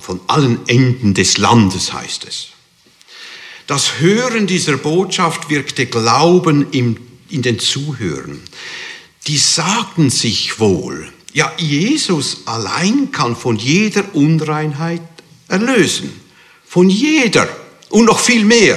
Von 0.00 0.20
allen 0.26 0.66
Enden 0.66 1.14
des 1.14 1.36
Landes 1.38 1.92
heißt 1.92 2.24
es. 2.26 2.48
Das 3.66 3.98
Hören 3.98 4.46
dieser 4.46 4.76
Botschaft 4.76 5.50
wirkte 5.50 5.86
Glauben 5.86 6.70
in 6.72 6.96
den 7.30 7.58
Zuhörern. 7.58 8.40
Die 9.26 9.38
sagten 9.38 10.10
sich 10.10 10.58
wohl, 10.60 11.08
ja, 11.32 11.52
Jesus 11.56 12.42
allein 12.46 13.10
kann 13.10 13.36
von 13.36 13.56
jeder 13.56 14.14
Unreinheit 14.14 15.02
erlösen. 15.48 16.23
Von 16.74 16.90
jeder 16.90 17.48
und 17.90 18.06
noch 18.06 18.18
viel 18.18 18.44
mehr. 18.44 18.76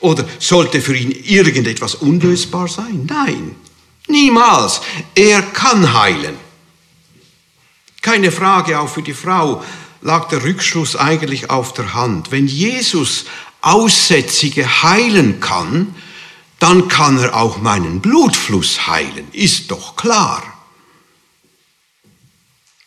Oder 0.00 0.28
sollte 0.38 0.82
für 0.82 0.94
ihn 0.94 1.12
irgendetwas 1.12 1.94
unlösbar 1.94 2.68
sein? 2.68 3.06
Nein, 3.08 3.56
niemals. 4.06 4.82
Er 5.14 5.40
kann 5.40 5.94
heilen. 5.94 6.36
Keine 8.02 8.30
Frage, 8.30 8.78
auch 8.78 8.90
für 8.90 9.00
die 9.00 9.14
Frau 9.14 9.64
lag 10.02 10.28
der 10.28 10.44
Rückschluss 10.44 10.94
eigentlich 10.94 11.48
auf 11.48 11.72
der 11.72 11.94
Hand. 11.94 12.32
Wenn 12.32 12.46
Jesus 12.46 13.24
Aussätzige 13.62 14.82
heilen 14.82 15.40
kann, 15.40 15.94
dann 16.58 16.88
kann 16.88 17.18
er 17.18 17.34
auch 17.34 17.56
meinen 17.56 18.02
Blutfluss 18.02 18.86
heilen, 18.86 19.26
ist 19.32 19.70
doch 19.70 19.96
klar. 19.96 20.42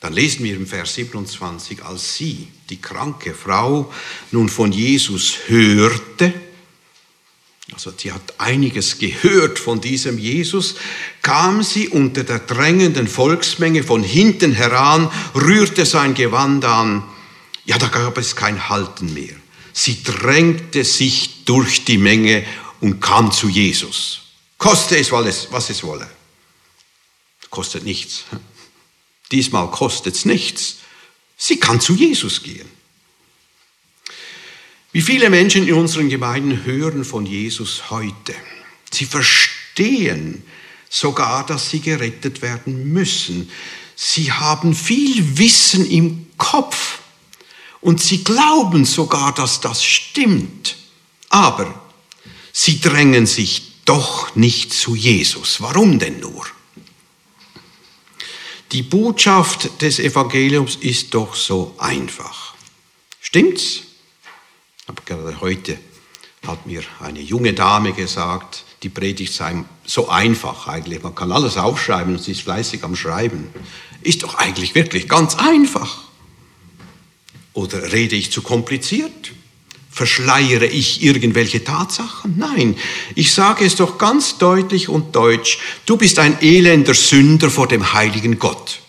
Dann 0.01 0.13
lesen 0.13 0.43
wir 0.43 0.55
im 0.55 0.67
Vers 0.67 0.93
27, 0.93 1.83
als 1.83 2.13
sie, 2.13 2.47
die 2.71 2.81
kranke 2.81 3.35
Frau, 3.35 3.93
nun 4.31 4.49
von 4.49 4.71
Jesus 4.71 5.35
hörte, 5.47 6.33
also 7.73 7.93
sie 7.95 8.11
hat 8.11 8.33
einiges 8.37 8.97
gehört 8.97 9.59
von 9.59 9.79
diesem 9.79 10.17
Jesus, 10.17 10.75
kam 11.21 11.63
sie 11.63 11.87
unter 11.89 12.23
der 12.23 12.39
drängenden 12.39 13.07
Volksmenge 13.07 13.83
von 13.83 14.03
hinten 14.03 14.53
heran, 14.53 15.09
rührte 15.35 15.85
sein 15.85 16.13
Gewand 16.13 16.65
an. 16.65 17.03
Ja, 17.65 17.77
da 17.77 17.87
gab 17.87 18.17
es 18.17 18.35
kein 18.35 18.69
Halten 18.69 19.13
mehr. 19.13 19.35
Sie 19.73 20.03
drängte 20.03 20.83
sich 20.83 21.45
durch 21.45 21.85
die 21.85 21.97
Menge 21.97 22.45
und 22.81 22.99
kam 22.99 23.31
zu 23.31 23.47
Jesus. 23.47 24.21
Koste 24.57 24.97
es, 24.97 25.11
was 25.11 25.69
es 25.69 25.83
wolle. 25.83 26.09
Kostet 27.49 27.83
nichts. 27.83 28.25
Diesmal 29.31 29.71
kostet 29.71 30.15
es 30.15 30.25
nichts. 30.25 30.80
Sie 31.43 31.57
kann 31.57 31.81
zu 31.81 31.95
Jesus 31.95 32.43
gehen. 32.43 32.69
Wie 34.91 35.01
viele 35.01 35.31
Menschen 35.31 35.67
in 35.67 35.73
unseren 35.73 36.07
Gemeinden 36.07 36.65
hören 36.65 37.03
von 37.03 37.25
Jesus 37.25 37.89
heute? 37.89 38.35
Sie 38.93 39.05
verstehen 39.05 40.43
sogar, 40.87 41.43
dass 41.43 41.71
sie 41.71 41.79
gerettet 41.79 42.43
werden 42.43 42.93
müssen. 42.93 43.49
Sie 43.95 44.31
haben 44.31 44.75
viel 44.75 45.39
Wissen 45.39 45.89
im 45.89 46.27
Kopf 46.37 46.99
und 47.79 47.99
sie 47.99 48.23
glauben 48.23 48.85
sogar, 48.85 49.33
dass 49.33 49.61
das 49.61 49.83
stimmt. 49.83 50.77
Aber 51.29 51.89
sie 52.53 52.79
drängen 52.79 53.25
sich 53.25 53.81
doch 53.85 54.35
nicht 54.35 54.73
zu 54.73 54.93
Jesus. 54.93 55.59
Warum 55.59 55.97
denn 55.97 56.19
nur? 56.19 56.45
Die 58.71 58.83
Botschaft 58.83 59.81
des 59.81 59.99
Evangeliums 59.99 60.77
ist 60.77 61.13
doch 61.13 61.35
so 61.35 61.75
einfach. 61.77 62.53
Stimmt's? 63.19 63.81
Aber 64.87 65.01
gerade 65.03 65.41
heute 65.41 65.77
hat 66.47 66.65
mir 66.65 66.81
eine 67.01 67.19
junge 67.19 67.53
Dame 67.53 67.91
gesagt, 67.91 68.63
die 68.83 68.89
Predigt 68.89 69.33
sei 69.33 69.63
so 69.85 70.07
einfach 70.07 70.67
eigentlich. 70.67 71.03
Man 71.03 71.13
kann 71.13 71.33
alles 71.33 71.57
aufschreiben 71.57 72.15
und 72.15 72.23
sie 72.23 72.31
ist 72.31 72.41
fleißig 72.41 72.83
am 72.83 72.95
Schreiben. 72.95 73.49
Ist 74.01 74.23
doch 74.23 74.35
eigentlich 74.35 74.73
wirklich 74.73 75.09
ganz 75.09 75.35
einfach. 75.35 76.05
Oder 77.53 77.91
rede 77.91 78.15
ich 78.15 78.31
zu 78.31 78.41
kompliziert? 78.41 79.33
Verschleiere 79.91 80.65
ich 80.65 81.03
irgendwelche 81.03 81.63
Tatsachen? 81.63 82.35
Nein, 82.37 82.77
ich 83.13 83.33
sage 83.33 83.65
es 83.65 83.75
doch 83.75 83.97
ganz 83.97 84.37
deutlich 84.37 84.87
und 84.87 85.15
deutsch. 85.15 85.59
Du 85.85 85.97
bist 85.97 86.17
ein 86.17 86.41
elender 86.41 86.93
Sünder 86.93 87.49
vor 87.49 87.67
dem 87.67 87.93
heiligen 87.93 88.39
Gott. 88.39 88.79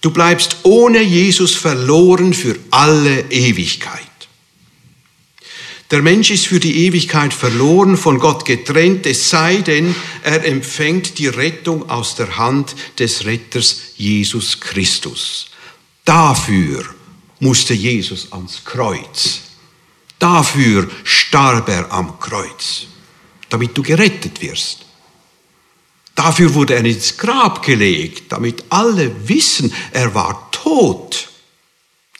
Du 0.00 0.10
bleibst 0.10 0.58
ohne 0.62 1.02
Jesus 1.02 1.54
verloren 1.56 2.32
für 2.32 2.56
alle 2.70 3.22
Ewigkeit. 3.30 4.00
Der 5.90 6.02
Mensch 6.02 6.30
ist 6.30 6.46
für 6.46 6.60
die 6.60 6.86
Ewigkeit 6.86 7.34
verloren, 7.34 7.96
von 7.96 8.20
Gott 8.20 8.44
getrennt, 8.44 9.06
es 9.06 9.28
sei 9.28 9.56
denn, 9.56 9.92
er 10.22 10.44
empfängt 10.44 11.18
die 11.18 11.26
Rettung 11.26 11.90
aus 11.90 12.14
der 12.14 12.38
Hand 12.38 12.76
des 13.00 13.24
Retters 13.24 13.80
Jesus 13.96 14.60
Christus. 14.60 15.48
Dafür 16.04 16.84
musste 17.40 17.74
Jesus 17.74 18.30
ans 18.30 18.64
Kreuz. 18.64 19.49
Dafür 20.20 20.88
starb 21.02 21.68
er 21.70 21.90
am 21.90 22.20
Kreuz, 22.20 22.86
damit 23.48 23.76
du 23.76 23.82
gerettet 23.82 24.40
wirst. 24.42 24.84
Dafür 26.14 26.52
wurde 26.52 26.74
er 26.74 26.84
ins 26.84 27.16
Grab 27.16 27.62
gelegt, 27.62 28.30
damit 28.30 28.62
alle 28.68 29.26
wissen, 29.26 29.72
er 29.92 30.14
war 30.14 30.50
tot 30.50 31.30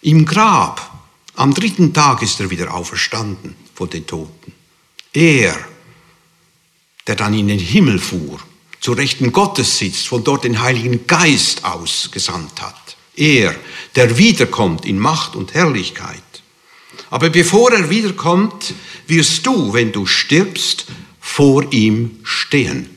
im 0.00 0.24
Grab. 0.24 0.90
Am 1.34 1.52
dritten 1.52 1.92
Tag 1.92 2.22
ist 2.22 2.40
er 2.40 2.48
wieder 2.48 2.72
auferstanden 2.72 3.54
von 3.74 3.90
den 3.90 4.06
Toten. 4.06 4.52
Er, 5.12 5.54
der 7.06 7.16
dann 7.16 7.34
in 7.34 7.48
den 7.48 7.58
Himmel 7.58 7.98
fuhr, 7.98 8.40
zu 8.80 8.92
Rechten 8.92 9.30
Gottes 9.30 9.76
sitzt, 9.76 10.08
von 10.08 10.24
dort 10.24 10.44
den 10.44 10.62
Heiligen 10.62 11.06
Geist 11.06 11.66
ausgesandt 11.66 12.62
hat. 12.62 12.96
Er, 13.14 13.54
der 13.94 14.16
wiederkommt 14.16 14.86
in 14.86 14.98
Macht 14.98 15.36
und 15.36 15.52
Herrlichkeit. 15.52 16.22
Aber 17.10 17.28
bevor 17.30 17.72
er 17.72 17.90
wiederkommt, 17.90 18.72
wirst 19.08 19.44
du, 19.44 19.72
wenn 19.72 19.92
du 19.92 20.06
stirbst, 20.06 20.86
vor 21.20 21.72
ihm 21.72 22.20
stehen. 22.22 22.88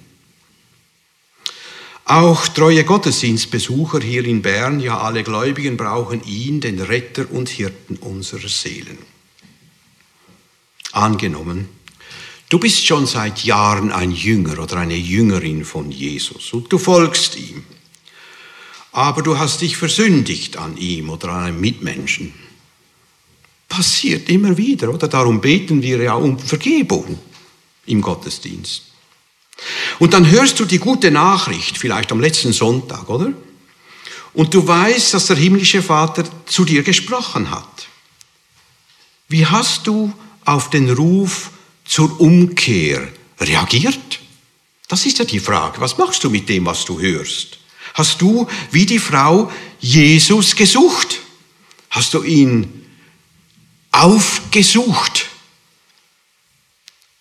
Auch 2.05 2.47
treue 2.47 2.83
Gottesdienstbesucher 2.83 4.01
hier 4.01 4.25
in 4.25 4.41
Bern, 4.41 4.79
ja 4.79 4.99
alle 4.99 5.23
Gläubigen 5.23 5.77
brauchen 5.77 6.23
ihn, 6.25 6.61
den 6.61 6.79
Retter 6.79 7.31
und 7.31 7.49
Hirten 7.49 7.95
unserer 7.95 8.49
Seelen. 8.49 8.97
Angenommen, 10.91 11.69
du 12.49 12.59
bist 12.59 12.85
schon 12.85 13.07
seit 13.07 13.43
Jahren 13.43 13.91
ein 13.91 14.11
Jünger 14.11 14.59
oder 14.59 14.77
eine 14.77 14.97
Jüngerin 14.97 15.65
von 15.65 15.91
Jesus 15.91 16.53
und 16.53 16.71
du 16.71 16.77
folgst 16.77 17.37
ihm, 17.37 17.63
aber 18.91 19.23
du 19.23 19.39
hast 19.39 19.61
dich 19.61 19.77
versündigt 19.77 20.57
an 20.57 20.77
ihm 20.77 21.09
oder 21.09 21.29
an 21.29 21.45
einem 21.45 21.61
Mitmenschen. 21.61 22.33
Passiert 23.75 24.29
immer 24.29 24.55
wieder, 24.55 24.93
oder? 24.93 25.07
Darum 25.07 25.41
beten 25.41 25.81
wir 25.81 25.97
ja 25.97 26.13
um 26.13 26.37
Vergebung 26.37 27.17
im 27.87 28.01
Gottesdienst. 28.01 28.83
Und 29.97 30.13
dann 30.13 30.29
hörst 30.29 30.59
du 30.59 30.65
die 30.65 30.77
gute 30.77 31.09
Nachricht, 31.09 31.79
vielleicht 31.79 32.11
am 32.11 32.19
letzten 32.19 32.53
Sonntag, 32.53 33.09
oder? 33.09 33.33
Und 34.35 34.53
du 34.53 34.67
weißt, 34.67 35.15
dass 35.15 35.25
der 35.25 35.37
himmlische 35.37 35.81
Vater 35.81 36.23
zu 36.45 36.65
dir 36.65 36.83
gesprochen 36.83 37.49
hat. 37.49 37.87
Wie 39.27 39.47
hast 39.47 39.87
du 39.87 40.13
auf 40.45 40.69
den 40.69 40.91
Ruf 40.91 41.49
zur 41.83 42.21
Umkehr 42.21 43.07
reagiert? 43.39 44.19
Das 44.87 45.07
ist 45.07 45.17
ja 45.17 45.25
die 45.25 45.39
Frage. 45.39 45.81
Was 45.81 45.97
machst 45.97 46.23
du 46.23 46.29
mit 46.29 46.47
dem, 46.47 46.67
was 46.67 46.85
du 46.85 46.99
hörst? 46.99 47.57
Hast 47.95 48.21
du, 48.21 48.47
wie 48.69 48.85
die 48.85 48.99
Frau, 48.99 49.51
Jesus 49.79 50.55
gesucht? 50.55 51.21
Hast 51.89 52.13
du 52.13 52.21
ihn 52.21 52.82
aufgesucht? 53.93 55.29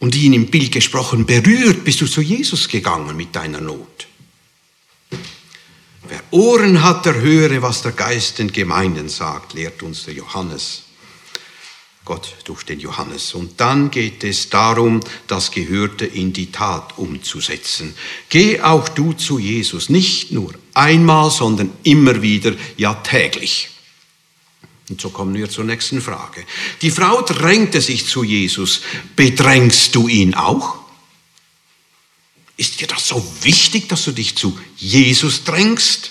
und 0.02 0.16
ihn 0.16 0.32
im 0.32 0.46
Bild 0.46 0.72
gesprochen 0.72 1.26
berührt, 1.26 1.84
bist 1.84 2.00
du 2.00 2.08
zu 2.08 2.22
Jesus 2.22 2.66
gegangen 2.66 3.16
mit 3.16 3.36
deiner 3.36 3.60
Not. 3.60 4.08
Wer 6.08 6.20
Ohren 6.32 6.82
hat, 6.82 7.06
der 7.06 7.20
höre, 7.20 7.62
was 7.62 7.82
der 7.82 7.92
Geist 7.92 8.40
den 8.40 8.50
Gemeinden 8.50 9.08
sagt, 9.08 9.54
lehrt 9.54 9.80
uns 9.84 10.04
der 10.04 10.14
Johannes. 10.14 10.82
Gott 12.04 12.34
durch 12.46 12.64
den 12.64 12.80
Johannes. 12.80 13.32
Und 13.32 13.60
dann 13.60 13.92
geht 13.92 14.24
es 14.24 14.50
darum, 14.50 14.98
das 15.28 15.52
Gehörte 15.52 16.04
in 16.04 16.32
die 16.32 16.50
Tat 16.50 16.98
umzusetzen. 16.98 17.94
Geh 18.28 18.60
auch 18.60 18.88
du 18.88 19.12
zu 19.12 19.38
Jesus, 19.38 19.88
nicht 19.88 20.32
nur 20.32 20.52
einmal, 20.74 21.30
sondern 21.30 21.70
immer 21.84 22.22
wieder, 22.22 22.54
ja 22.76 22.94
täglich. 22.94 23.71
Und 24.92 25.00
so 25.00 25.08
kommen 25.08 25.34
wir 25.34 25.48
zur 25.48 25.64
nächsten 25.64 26.02
Frage. 26.02 26.44
Die 26.82 26.90
Frau 26.90 27.22
drängte 27.22 27.80
sich 27.80 28.06
zu 28.06 28.24
Jesus. 28.24 28.82
Bedrängst 29.16 29.94
du 29.94 30.06
ihn 30.06 30.34
auch? 30.34 30.80
Ist 32.58 32.78
dir 32.78 32.86
das 32.86 33.08
so 33.08 33.26
wichtig, 33.40 33.88
dass 33.88 34.04
du 34.04 34.12
dich 34.12 34.36
zu 34.36 34.58
Jesus 34.76 35.44
drängst? 35.44 36.10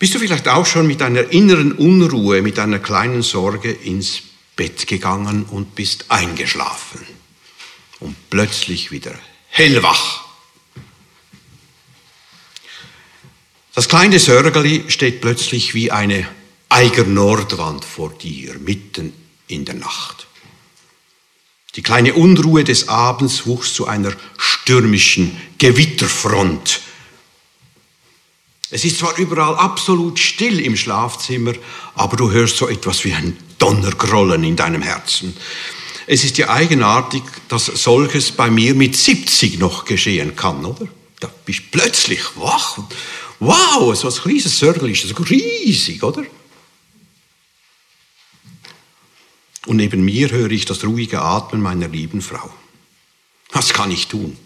Bist 0.00 0.12
du 0.12 0.18
vielleicht 0.18 0.48
auch 0.48 0.66
schon 0.66 0.88
mit 0.88 1.02
einer 1.02 1.30
inneren 1.30 1.70
Unruhe, 1.70 2.42
mit 2.42 2.58
einer 2.58 2.80
kleinen 2.80 3.22
Sorge 3.22 3.70
ins 3.70 4.22
Bett 4.56 4.88
gegangen 4.88 5.44
und 5.44 5.76
bist 5.76 6.06
eingeschlafen 6.08 7.06
und 8.00 8.16
plötzlich 8.28 8.90
wieder 8.90 9.14
hellwach? 9.50 10.21
Das 13.74 13.88
kleine 13.88 14.18
Sörgeli 14.18 14.84
steht 14.88 15.22
plötzlich 15.22 15.72
wie 15.72 15.90
eine 15.90 16.26
Eiger 16.68 17.04
Nordwand 17.04 17.84
vor 17.84 18.10
dir, 18.10 18.58
mitten 18.58 19.14
in 19.46 19.64
der 19.64 19.76
Nacht. 19.76 20.26
Die 21.76 21.82
kleine 21.82 22.12
Unruhe 22.12 22.64
des 22.64 22.88
Abends 22.88 23.46
wuchs 23.46 23.72
zu 23.72 23.86
einer 23.86 24.12
stürmischen 24.36 25.40
Gewitterfront. 25.56 26.80
Es 28.70 28.84
ist 28.84 28.98
zwar 28.98 29.16
überall 29.16 29.54
absolut 29.56 30.18
still 30.18 30.60
im 30.60 30.76
Schlafzimmer, 30.76 31.54
aber 31.94 32.18
du 32.18 32.30
hörst 32.30 32.58
so 32.58 32.68
etwas 32.68 33.04
wie 33.04 33.14
ein 33.14 33.38
Donnergrollen 33.58 34.44
in 34.44 34.56
deinem 34.56 34.82
Herzen. 34.82 35.34
Es 36.06 36.24
ist 36.24 36.36
ja 36.36 36.50
eigenartig, 36.50 37.22
dass 37.48 37.66
solches 37.66 38.32
bei 38.32 38.50
mir 38.50 38.74
mit 38.74 38.96
70 38.96 39.58
noch 39.58 39.86
geschehen 39.86 40.36
kann, 40.36 40.62
oder? 40.64 40.88
Da 41.20 41.30
bist 41.46 41.60
du 41.60 41.78
plötzlich 41.78 42.20
wach 42.36 42.78
Wow, 43.44 43.96
so 43.96 44.06
ein 44.06 44.14
kleines 44.14 44.56
Circle 44.56 44.88
ist 44.88 45.02
das 45.02 45.28
riesig, 45.28 46.00
oder? 46.04 46.24
Und 49.66 49.78
neben 49.78 50.04
mir 50.04 50.30
höre 50.30 50.52
ich 50.52 50.64
das 50.64 50.84
ruhige 50.84 51.20
Atmen 51.20 51.60
meiner 51.60 51.88
lieben 51.88 52.22
Frau. 52.22 52.54
Was 53.50 53.72
kann 53.72 53.90
ich 53.90 54.06
tun? 54.06 54.36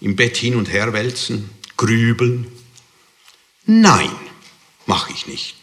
Im 0.00 0.16
Bett 0.16 0.36
hin 0.36 0.56
und 0.56 0.72
her 0.72 0.92
wälzen, 0.92 1.48
grübeln? 1.76 2.48
Nein, 3.66 4.10
mache 4.86 5.12
ich 5.12 5.28
nicht. 5.28 5.54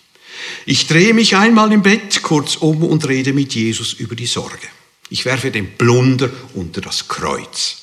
Ich 0.65 0.87
drehe 0.87 1.13
mich 1.13 1.35
einmal 1.35 1.73
im 1.73 1.81
Bett 1.81 2.23
kurz 2.23 2.55
um 2.55 2.83
und 2.83 3.05
rede 3.05 3.33
mit 3.33 3.53
Jesus 3.53 3.91
über 3.91 4.15
die 4.15 4.27
Sorge. 4.27 4.69
Ich 5.09 5.25
werfe 5.25 5.51
den 5.51 5.77
Plunder 5.77 6.29
unter 6.53 6.79
das 6.79 7.09
Kreuz. 7.09 7.79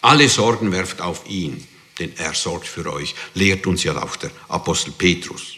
Alle 0.00 0.28
Sorgen 0.28 0.70
werft 0.70 1.00
auf 1.00 1.28
ihn 1.28 1.66
denn 1.98 2.12
er 2.16 2.34
sorgt 2.34 2.66
für 2.66 2.92
euch, 2.92 3.14
lehrt 3.34 3.66
uns 3.66 3.84
ja 3.84 4.00
auch 4.02 4.16
der 4.16 4.30
Apostel 4.48 4.92
Petrus. 4.92 5.54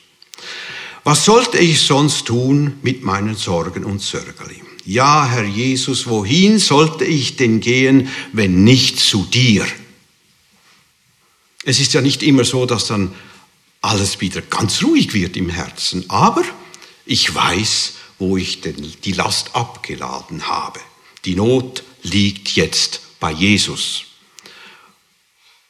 Was 1.04 1.24
sollte 1.24 1.58
ich 1.58 1.80
sonst 1.80 2.26
tun 2.26 2.78
mit 2.82 3.02
meinen 3.02 3.36
Sorgen 3.36 3.84
und 3.84 4.02
Sörgeli? 4.02 4.62
Ja, 4.84 5.26
Herr 5.26 5.44
Jesus, 5.44 6.06
wohin 6.06 6.58
sollte 6.58 7.04
ich 7.04 7.36
denn 7.36 7.60
gehen, 7.60 8.08
wenn 8.32 8.64
nicht 8.64 9.00
zu 9.00 9.24
dir? 9.24 9.66
Es 11.64 11.80
ist 11.80 11.92
ja 11.94 12.00
nicht 12.00 12.22
immer 12.22 12.44
so, 12.44 12.66
dass 12.66 12.86
dann 12.86 13.14
alles 13.80 14.20
wieder 14.20 14.42
ganz 14.42 14.82
ruhig 14.82 15.14
wird 15.14 15.36
im 15.36 15.48
Herzen, 15.48 16.04
aber 16.08 16.42
ich 17.04 17.34
weiß, 17.34 17.94
wo 18.18 18.36
ich 18.36 18.60
denn 18.60 18.92
die 19.04 19.12
Last 19.12 19.54
abgeladen 19.54 20.48
habe. 20.48 20.80
Die 21.24 21.34
Not 21.34 21.82
liegt 22.02 22.50
jetzt 22.56 23.00
bei 23.20 23.32
Jesus. 23.32 24.04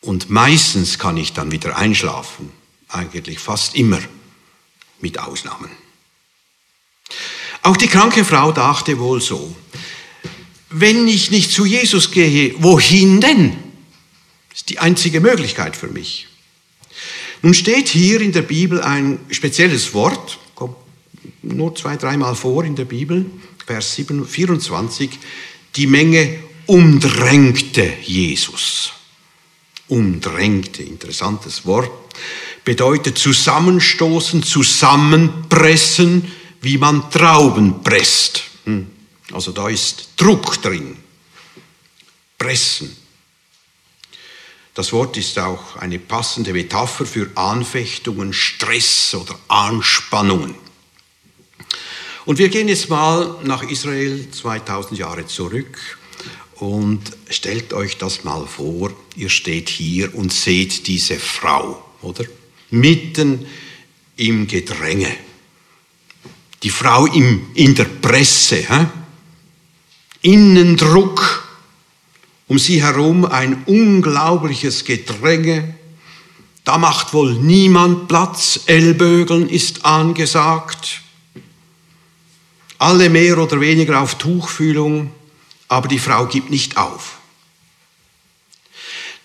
Und 0.07 0.31
meistens 0.31 1.01
kann 1.01 1.17
ich 1.17 1.33
dann 1.33 1.51
wieder 1.51 1.77
einschlafen, 1.77 2.53
eigentlich 2.89 3.41
fast 3.41 3.75
immer, 3.75 3.99
mit 5.01 5.19
Ausnahmen. 5.19 5.69
Auch 7.63 7.77
die 7.77 7.89
kranke 7.89 8.25
Frau 8.25 8.53
dachte 8.53 9.01
wohl 9.01 9.21
so, 9.21 9.57
wenn 10.71 11.09
ich 11.09 11.33
nicht 11.33 11.51
zu 11.51 11.65
Jesus 11.65 12.13
gehe, 12.13 12.55
wohin 12.59 13.21
denn? 13.21 13.59
Ist 14.55 14.69
die 14.69 14.79
einzige 14.79 15.21
Möglichkeit 15.21 15.77
für 15.77 15.89
mich. 15.89 16.29
Nun 17.43 17.53
steht 17.53 17.89
hier 17.89 18.21
in 18.21 18.31
der 18.31 18.43
Bibel 18.43 18.81
ein 18.81 19.19
spezielles 19.33 19.93
Wort, 19.93 20.39
kommt 20.55 20.77
nur 21.43 21.75
zwei, 21.75 21.97
dreimal 21.97 22.37
vor 22.37 22.63
in 22.63 22.77
der 22.77 22.85
Bibel, 22.85 23.27
Vers 23.67 24.01
24, 24.29 25.11
die 25.75 25.89
Menge 25.89 26.39
umdrängte 26.67 27.93
Jesus. 28.05 28.93
Umdrängte, 29.89 30.83
interessantes 30.83 31.65
Wort, 31.67 31.91
bedeutet 32.65 33.19
zusammenstoßen, 33.19 34.43
zusammenpressen, 34.43 36.33
wie 36.61 36.79
man 36.79 37.11
Trauben 37.11 37.83
presst. 37.83 38.43
Hm. 38.65 38.89
Also 39.33 39.53
da 39.53 39.69
ist 39.69 40.11
Druck 40.17 40.61
drin. 40.63 40.97
Pressen. 42.39 42.97
Das 44.75 44.93
Wort 44.93 45.17
ist 45.17 45.39
auch 45.39 45.77
eine 45.77 45.99
passende 45.99 46.53
Metapher 46.53 47.07
für 47.07 47.31
Anfechtungen, 47.35 48.33
Stress 48.33 49.15
oder 49.15 49.39
Anspannungen. 49.49 50.55
Und 52.27 52.39
wir 52.39 52.49
gehen 52.49 52.69
jetzt 52.69 52.91
mal 52.91 53.39
nach 53.45 53.63
Israel 53.63 54.29
2000 54.31 54.99
Jahre 54.99 55.27
zurück 55.27 55.99
und 56.59 57.03
stellt 57.29 57.73
euch 57.73 57.99
das 57.99 58.25
mal 58.25 58.47
vor, 58.47 58.91
ihr 59.15 59.29
steht 59.29 59.69
hier 59.69 60.15
und 60.15 60.33
seht 60.33 60.87
diese 60.87 61.17
Frau, 61.17 61.83
oder? 62.03 62.25
Mitten 62.71 63.47
im 64.17 64.47
Gedränge. 64.47 65.15
Die 66.63 66.71
Frau 66.71 67.07
im, 67.07 67.47
in 67.55 67.75
der 67.75 67.85
Presse. 67.85 68.57
Hä? 68.57 68.87
Innendruck. 70.23 71.45
Um 72.49 72.59
sie 72.59 72.83
herum 72.83 73.25
ein 73.25 73.65
unglaubliches 73.67 74.85
Gedränge. 74.85 75.75
Da 76.65 76.79
macht 76.79 77.13
wohl 77.13 77.35
niemand 77.35 78.09
Platz. 78.09 78.61
Ellbögeln 78.67 79.49
ist 79.49 79.85
angesagt. 79.85 81.03
Alle 82.79 83.11
mehr 83.11 83.39
oder 83.39 83.61
weniger 83.61 84.01
auf 84.01 84.17
Tuchfühlung 84.17 85.11
aber 85.69 85.89
die 85.89 85.99
Frau 85.99 86.27
gibt 86.27 86.51
nicht 86.51 86.77
auf. 86.77 87.19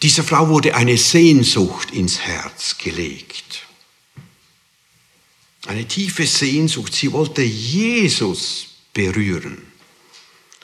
Dieser 0.02 0.24
Frau 0.24 0.50
wurde 0.50 0.76
eine 0.76 0.98
Sehnsucht 0.98 1.92
ins 1.92 2.20
Herz 2.20 2.78
gelegt. 2.78 3.68
Eine 5.68 5.88
tiefe 5.88 6.26
Sehnsucht. 6.26 6.94
Sie 6.94 7.12
wollte 7.12 7.44
Jesus 7.44 8.68
berühren. 8.94 9.62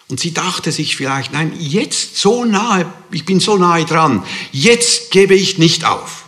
Und 0.07 0.19
sie 0.19 0.33
dachte 0.33 0.71
sich 0.71 0.95
vielleicht, 0.95 1.33
nein, 1.33 1.53
jetzt 1.59 2.17
so 2.17 2.45
nahe, 2.45 2.91
ich 3.11 3.25
bin 3.25 3.39
so 3.39 3.57
nahe 3.57 3.85
dran, 3.85 4.25
jetzt 4.51 5.11
gebe 5.11 5.35
ich 5.35 5.57
nicht 5.57 5.85
auf. 5.85 6.25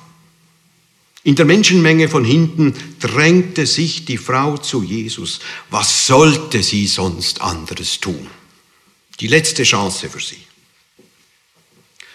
In 1.23 1.35
der 1.35 1.45
Menschenmenge 1.45 2.09
von 2.09 2.25
hinten 2.25 2.73
drängte 2.99 3.65
sich 3.65 4.05
die 4.05 4.17
Frau 4.17 4.57
zu 4.57 4.83
Jesus. 4.83 5.39
Was 5.69 6.07
sollte 6.07 6.61
sie 6.61 6.87
sonst 6.87 7.41
anderes 7.41 7.99
tun? 7.99 8.27
Die 9.19 9.27
letzte 9.27 9.63
Chance 9.63 10.09
für 10.09 10.19
sie. 10.19 10.43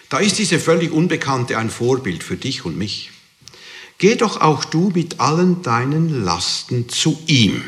Da 0.09 0.19
ist 0.19 0.39
diese 0.39 0.59
völlig 0.59 0.93
Unbekannte 0.93 1.59
ein 1.59 1.71
Vorbild 1.71 2.23
für 2.23 2.37
dich 2.37 2.65
und 2.65 2.79
mich. 2.79 3.11
Geh 3.99 4.17
doch 4.17 4.41
auch 4.41 4.65
du 4.65 4.91
mit 4.95 5.21
allen 5.21 5.63
deinen 5.63 6.25
Lasten 6.25 6.89
zu 6.89 7.23
ihm. 7.27 7.63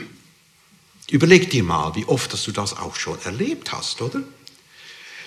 Überleg 1.11 1.51
dir 1.51 1.63
mal, 1.63 1.95
wie 1.95 2.05
oft 2.07 2.33
dass 2.33 2.45
du 2.45 2.53
das 2.53 2.77
auch 2.77 2.97
schon 2.97 3.19
erlebt 3.23 3.73
hast, 3.73 4.03
oder? 4.03 4.23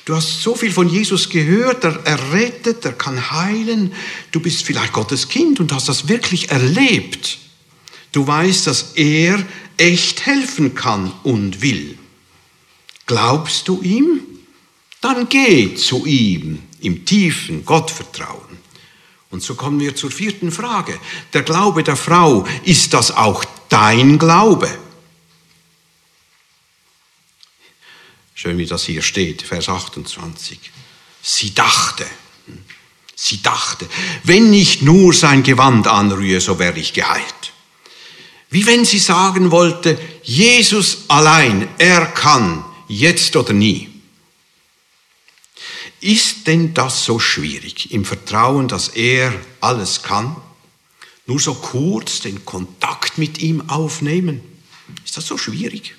Du 0.05 0.15
hast 0.15 0.41
so 0.41 0.55
viel 0.55 0.71
von 0.71 0.89
Jesus 0.89 1.29
gehört, 1.29 1.83
er, 1.83 1.99
er 2.05 2.33
rettet, 2.33 2.83
er 2.83 2.93
kann 2.93 3.31
heilen. 3.31 3.93
Du 4.31 4.39
bist 4.39 4.63
vielleicht 4.63 4.91
Gottes 4.91 5.29
Kind 5.29 5.59
und 5.59 5.71
hast 5.71 5.87
das 5.87 6.07
wirklich 6.07 6.49
erlebt. 6.49 7.37
Du 8.11 8.25
weißt, 8.25 8.65
dass 8.65 8.93
er 8.95 9.45
echt 9.77 10.25
helfen 10.25 10.73
kann 10.73 11.11
und 11.23 11.61
will. 11.61 11.97
Glaubst 13.09 13.67
du 13.67 13.81
ihm? 13.81 14.21
Dann 15.01 15.27
geh 15.29 15.73
zu 15.73 16.05
ihm 16.05 16.61
im 16.79 17.05
tiefen 17.05 17.65
Gottvertrauen. 17.65 18.59
Und 19.31 19.41
so 19.41 19.55
kommen 19.55 19.79
wir 19.79 19.95
zur 19.95 20.11
vierten 20.11 20.51
Frage. 20.51 20.99
Der 21.33 21.41
Glaube 21.41 21.83
der 21.83 21.95
Frau, 21.95 22.45
ist 22.65 22.93
das 22.93 23.09
auch 23.09 23.43
dein 23.67 24.19
Glaube? 24.19 24.69
Schön, 28.35 28.59
wie 28.59 28.67
das 28.67 28.83
hier 28.83 29.01
steht, 29.01 29.41
Vers 29.41 29.69
28. 29.69 30.59
Sie 31.23 31.55
dachte, 31.55 32.05
sie 33.15 33.41
dachte, 33.41 33.89
wenn 34.23 34.53
ich 34.53 34.83
nur 34.83 35.15
sein 35.15 35.41
Gewand 35.41 35.87
anrühre, 35.87 36.41
so 36.41 36.59
werde 36.59 36.79
ich 36.79 36.93
geheilt. 36.93 37.53
Wie 38.51 38.67
wenn 38.67 38.85
sie 38.85 38.99
sagen 38.99 39.49
wollte, 39.49 39.99
Jesus 40.21 41.05
allein, 41.07 41.67
er 41.79 42.05
kann, 42.05 42.65
jetzt 42.89 43.37
oder 43.37 43.53
nie. 43.53 43.87
Ist 46.01 46.47
denn 46.47 46.73
das 46.73 47.05
so 47.05 47.19
schwierig, 47.19 47.91
im 47.91 48.03
Vertrauen, 48.03 48.67
dass 48.67 48.89
er 48.89 49.33
alles 49.61 50.03
kann? 50.03 50.35
Nur 51.25 51.39
so 51.39 51.53
kurz 51.53 52.21
den 52.21 52.43
Kontakt 52.43 53.17
mit 53.17 53.39
ihm 53.39 53.69
aufnehmen? 53.69 54.41
Ist 55.05 55.15
das 55.17 55.27
so 55.27 55.37
schwierig? 55.37 55.95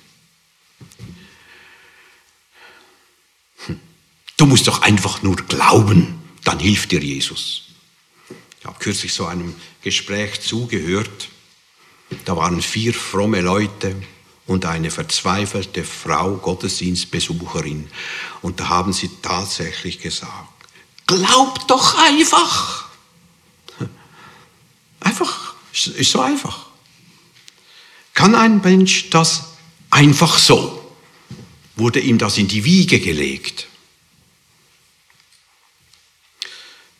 Hm. 3.65 3.79
Du 4.37 4.45
musst 4.45 4.67
doch 4.67 4.81
einfach 4.81 5.21
nur 5.23 5.37
glauben, 5.37 6.19
dann 6.43 6.59
hilft 6.59 6.91
dir 6.91 6.99
Jesus. 6.99 7.69
Ich 8.59 8.65
habe 8.65 8.79
kürzlich 8.79 9.13
so 9.13 9.25
einem 9.25 9.55
Gespräch 9.81 10.41
zugehört. 10.41 11.29
Da 12.25 12.35
waren 12.35 12.61
vier 12.61 12.93
fromme 12.93 13.41
Leute, 13.41 13.95
und 14.51 14.65
eine 14.65 14.91
verzweifelte 14.91 15.85
Frau, 15.85 16.35
Gottesdienstbesucherin. 16.35 17.89
Und 18.41 18.59
da 18.59 18.67
haben 18.67 18.91
sie 18.91 19.09
tatsächlich 19.21 20.01
gesagt, 20.01 20.67
glaub 21.07 21.65
doch 21.69 21.97
einfach. 21.97 22.89
Einfach, 24.99 25.55
ist 25.71 26.11
so 26.11 26.19
einfach. 26.19 26.67
Kann 28.13 28.35
ein 28.35 28.61
Mensch 28.61 29.09
das 29.09 29.45
einfach 29.89 30.37
so? 30.37 30.95
Wurde 31.75 31.99
ihm 31.99 32.19
das 32.19 32.37
in 32.37 32.47
die 32.47 32.65
Wiege 32.65 32.99
gelegt? 32.99 33.67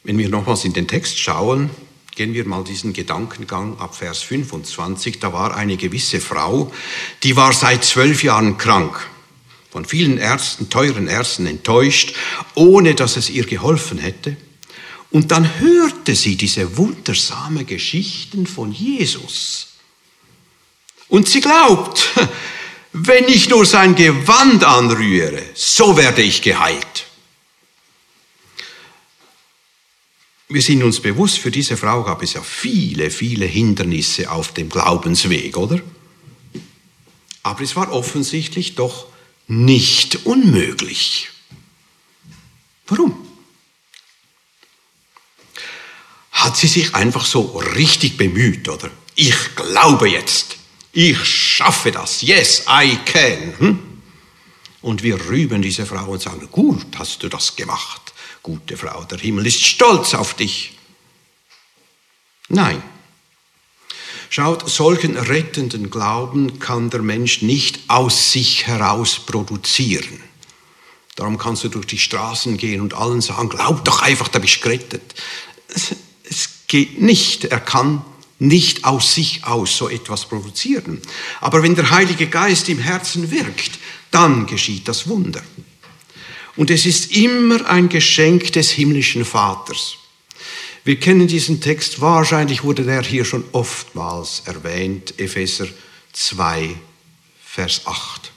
Wenn 0.03 0.17
wir 0.17 0.29
nochmals 0.29 0.65
in 0.65 0.73
den 0.73 0.87
Text 0.87 1.19
schauen, 1.19 1.69
Gehen 2.21 2.35
wir 2.35 2.45
mal 2.45 2.63
diesen 2.63 2.93
Gedankengang 2.93 3.79
ab 3.79 3.95
Vers 3.95 4.21
25. 4.21 5.17
Da 5.17 5.33
war 5.33 5.55
eine 5.55 5.75
gewisse 5.75 6.21
Frau, 6.21 6.71
die 7.23 7.35
war 7.35 7.51
seit 7.51 7.83
zwölf 7.83 8.21
Jahren 8.21 8.59
krank, 8.59 9.09
von 9.71 9.85
vielen 9.85 10.19
Ärzten, 10.19 10.69
teuren 10.69 11.07
Ärzten 11.07 11.47
enttäuscht, 11.47 12.13
ohne 12.53 12.93
dass 12.93 13.17
es 13.17 13.31
ihr 13.31 13.47
geholfen 13.47 13.97
hätte. 13.97 14.37
Und 15.09 15.31
dann 15.31 15.49
hörte 15.59 16.13
sie 16.13 16.35
diese 16.35 16.77
wundersame 16.77 17.65
Geschichten 17.65 18.45
von 18.45 18.71
Jesus. 18.71 19.69
Und 21.07 21.27
sie 21.27 21.41
glaubt, 21.41 22.11
wenn 22.93 23.27
ich 23.29 23.49
nur 23.49 23.65
sein 23.65 23.95
Gewand 23.95 24.63
anrühre, 24.63 25.41
so 25.55 25.97
werde 25.97 26.21
ich 26.21 26.43
geheilt. 26.43 27.07
Wir 30.53 30.61
sind 30.61 30.83
uns 30.83 30.99
bewusst, 30.99 31.39
für 31.39 31.51
diese 31.51 31.77
Frau 31.77 32.03
gab 32.03 32.21
es 32.21 32.33
ja 32.33 32.41
viele, 32.41 33.09
viele 33.09 33.45
Hindernisse 33.45 34.29
auf 34.31 34.53
dem 34.53 34.69
Glaubensweg, 34.69 35.57
oder? 35.57 35.79
Aber 37.43 37.61
es 37.61 37.75
war 37.75 37.91
offensichtlich 37.91 38.75
doch 38.75 39.07
nicht 39.47 40.25
unmöglich. 40.25 41.29
Warum? 42.87 43.27
Hat 46.31 46.57
sie 46.57 46.67
sich 46.67 46.95
einfach 46.95 47.25
so 47.25 47.57
richtig 47.75 48.17
bemüht, 48.17 48.67
oder? 48.69 48.89
Ich 49.15 49.55
glaube 49.55 50.09
jetzt. 50.09 50.57
Ich 50.93 51.23
schaffe 51.23 51.91
das. 51.91 52.21
Yes, 52.21 52.65
I 52.67 52.97
can. 53.05 53.53
Hm? 53.59 53.79
Und 54.81 55.03
wir 55.03 55.23
rühmen 55.27 55.61
diese 55.61 55.85
Frau 55.85 56.11
und 56.11 56.21
sagen, 56.21 56.49
gut 56.51 56.85
hast 56.97 57.21
du 57.23 57.29
das 57.29 57.55
gemacht, 57.55 58.10
gute 58.43 58.77
Frau, 58.77 59.03
der 59.03 59.19
Himmel 59.19 59.47
ist 59.47 59.63
stolz 59.63 60.13
auf 60.13 60.33
dich. 60.33 60.77
Nein. 62.49 62.81
Schaut, 64.29 64.69
solchen 64.69 65.17
rettenden 65.17 65.89
Glauben 65.89 66.59
kann 66.59 66.89
der 66.89 67.01
Mensch 67.01 67.41
nicht 67.41 67.81
aus 67.89 68.31
sich 68.31 68.65
heraus 68.65 69.19
produzieren. 69.19 70.23
Darum 71.15 71.37
kannst 71.37 71.63
du 71.65 71.69
durch 71.69 71.85
die 71.85 71.97
Straßen 71.97 72.57
gehen 72.57 72.81
und 72.81 72.93
allen 72.93 73.21
sagen, 73.21 73.49
glaub 73.49 73.83
doch 73.83 74.01
einfach, 74.01 74.29
da 74.29 74.39
bist 74.39 74.57
du 74.57 74.61
gerettet. 74.61 75.15
Es, 75.67 75.95
es 76.23 76.49
geht 76.67 77.01
nicht. 77.01 77.45
Er 77.45 77.59
kann 77.59 78.03
nicht 78.39 78.85
aus 78.85 79.13
sich 79.13 79.43
aus 79.43 79.77
so 79.77 79.89
etwas 79.89 80.25
produzieren. 80.25 81.01
Aber 81.41 81.61
wenn 81.61 81.75
der 81.75 81.91
Heilige 81.91 82.27
Geist 82.27 82.69
im 82.69 82.79
Herzen 82.79 83.29
wirkt, 83.29 83.79
dann 84.09 84.45
geschieht 84.47 84.87
das 84.87 85.07
Wunder. 85.07 85.43
Und 86.55 86.69
es 86.69 86.85
ist 86.85 87.11
immer 87.11 87.65
ein 87.69 87.89
Geschenk 87.89 88.51
des 88.53 88.71
himmlischen 88.71 89.25
Vaters. 89.25 89.97
Wir 90.83 90.99
kennen 90.99 91.27
diesen 91.27 91.61
Text, 91.61 92.01
wahrscheinlich 92.01 92.63
wurde 92.63 92.83
der 92.83 93.03
hier 93.03 93.23
schon 93.23 93.43
oftmals 93.51 94.41
erwähnt, 94.45 95.19
Epheser 95.19 95.67
2, 96.13 96.75
Vers 97.43 97.81
8. 97.85 98.31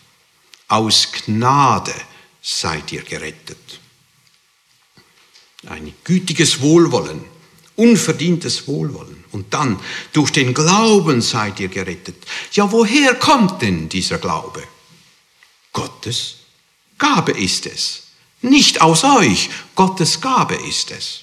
Aus 0.68 1.09
Gnade 1.12 1.94
seid 2.42 2.92
ihr 2.92 3.03
gerettet. 3.03 3.81
Ein 5.66 5.94
gütiges 6.05 6.61
Wohlwollen, 6.61 7.24
unverdientes 7.77 8.68
Wohlwollen. 8.68 9.24
Und 9.33 9.55
dann, 9.55 9.81
durch 10.12 10.31
den 10.31 10.53
Glauben 10.53 11.22
seid 11.22 11.59
ihr 11.61 11.68
gerettet. 11.68 12.16
Ja, 12.53 12.70
woher 12.70 13.14
kommt 13.14 13.62
denn 13.62 13.88
dieser 13.88 14.18
Glaube? 14.18 14.62
Gottes 15.72 16.37
Gabe 16.98 17.33
ist 17.33 17.66
es. 17.66 18.03
Nicht 18.44 18.83
aus 18.83 19.04
euch, 19.04 19.48
Gottes 19.74 20.20
Gabe 20.20 20.54
ist 20.54 20.90
es. 20.90 21.20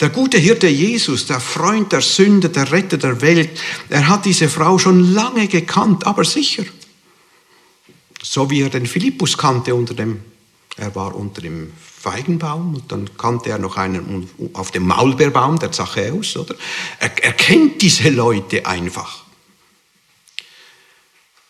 Der 0.00 0.08
gute 0.08 0.38
Hirte 0.38 0.68
Jesus, 0.68 1.26
der 1.26 1.38
Freund 1.38 1.92
der 1.92 2.00
Sünde, 2.00 2.48
der 2.48 2.72
Retter 2.72 2.96
der 2.96 3.20
Welt, 3.20 3.60
er 3.90 4.08
hat 4.08 4.24
diese 4.24 4.48
Frau 4.48 4.78
schon 4.78 5.12
lange 5.12 5.48
gekannt, 5.48 6.06
aber 6.06 6.24
sicher. 6.24 6.64
So 8.22 8.48
wie 8.48 8.62
er 8.62 8.70
den 8.70 8.86
Philippus 8.86 9.36
kannte 9.36 9.74
unter 9.74 9.92
dem, 9.92 10.22
er 10.78 10.94
war 10.94 11.14
unter 11.14 11.42
dem 11.42 11.74
Feigenbaum 11.78 12.74
und 12.74 12.90
dann 12.90 13.10
kannte 13.18 13.50
er 13.50 13.58
noch 13.58 13.76
einen 13.76 14.30
auf 14.54 14.70
dem 14.70 14.86
Maulbeerbaum, 14.86 15.58
der 15.58 15.72
Zachäus, 15.72 16.38
oder? 16.38 16.54
Er, 17.00 17.22
er 17.22 17.32
kennt 17.34 17.82
diese 17.82 18.08
Leute 18.08 18.64
einfach. 18.64 19.24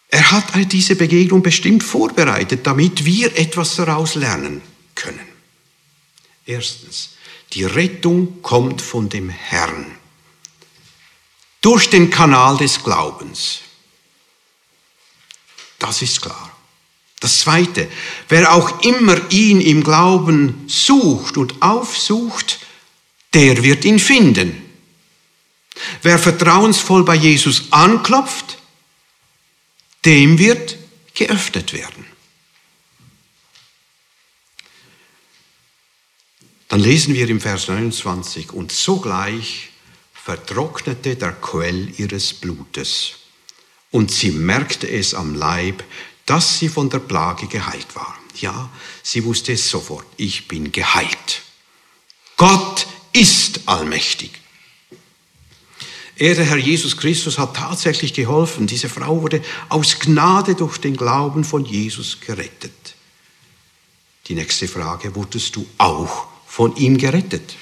Er 0.08 0.32
hat 0.32 0.46
diese 0.72 0.96
Begegnung 0.96 1.42
bestimmt 1.42 1.84
vorbereitet, 1.84 2.66
damit 2.66 3.04
wir 3.04 3.38
etwas 3.38 3.76
daraus 3.76 4.16
lernen 4.16 4.62
können. 5.00 5.26
Erstens, 6.46 7.10
die 7.52 7.64
Rettung 7.64 8.42
kommt 8.42 8.80
von 8.80 9.08
dem 9.08 9.28
Herrn. 9.28 9.86
Durch 11.60 11.90
den 11.90 12.10
Kanal 12.10 12.56
des 12.56 12.82
Glaubens. 12.82 13.60
Das 15.78 16.02
ist 16.02 16.20
klar. 16.20 16.56
Das 17.20 17.40
Zweite, 17.40 17.90
wer 18.28 18.54
auch 18.54 18.80
immer 18.82 19.30
ihn 19.30 19.60
im 19.60 19.84
Glauben 19.84 20.64
sucht 20.68 21.36
und 21.36 21.60
aufsucht, 21.60 22.60
der 23.34 23.62
wird 23.62 23.84
ihn 23.84 23.98
finden. 23.98 24.64
Wer 26.02 26.18
vertrauensvoll 26.18 27.04
bei 27.04 27.14
Jesus 27.14 27.64
anklopft, 27.70 28.58
dem 30.04 30.38
wird 30.38 30.76
geöffnet 31.14 31.72
werden. 31.74 32.09
Dann 36.70 36.78
lesen 36.78 37.14
wir 37.14 37.28
im 37.28 37.40
Vers 37.40 37.66
29, 37.66 38.52
und 38.52 38.70
sogleich 38.70 39.70
vertrocknete 40.14 41.16
der 41.16 41.32
Quell 41.32 41.92
ihres 41.98 42.32
Blutes, 42.32 43.14
und 43.90 44.12
sie 44.12 44.30
merkte 44.30 44.88
es 44.88 45.12
am 45.12 45.34
Leib, 45.34 45.82
dass 46.26 46.60
sie 46.60 46.68
von 46.68 46.88
der 46.88 47.00
Plage 47.00 47.48
geheilt 47.48 47.96
war. 47.96 48.16
Ja, 48.36 48.70
sie 49.02 49.24
wusste 49.24 49.52
es 49.52 49.68
sofort, 49.68 50.06
ich 50.16 50.46
bin 50.46 50.70
geheilt. 50.70 51.42
Gott 52.36 52.86
ist 53.12 53.62
allmächtig. 53.66 54.30
Er, 56.14 56.36
der 56.36 56.44
Herr 56.44 56.56
Jesus 56.56 56.96
Christus, 56.96 57.36
hat 57.36 57.56
tatsächlich 57.56 58.14
geholfen. 58.14 58.68
Diese 58.68 58.88
Frau 58.88 59.22
wurde 59.22 59.42
aus 59.70 59.98
Gnade 59.98 60.54
durch 60.54 60.78
den 60.78 60.96
Glauben 60.96 61.42
von 61.42 61.64
Jesus 61.64 62.20
gerettet. 62.20 62.94
Die 64.28 64.36
nächste 64.36 64.68
Frage, 64.68 65.16
wurdest 65.16 65.56
du 65.56 65.66
auch 65.76 66.29
von 66.50 66.74
ihm 66.74 66.98
gerettet. 66.98 67.54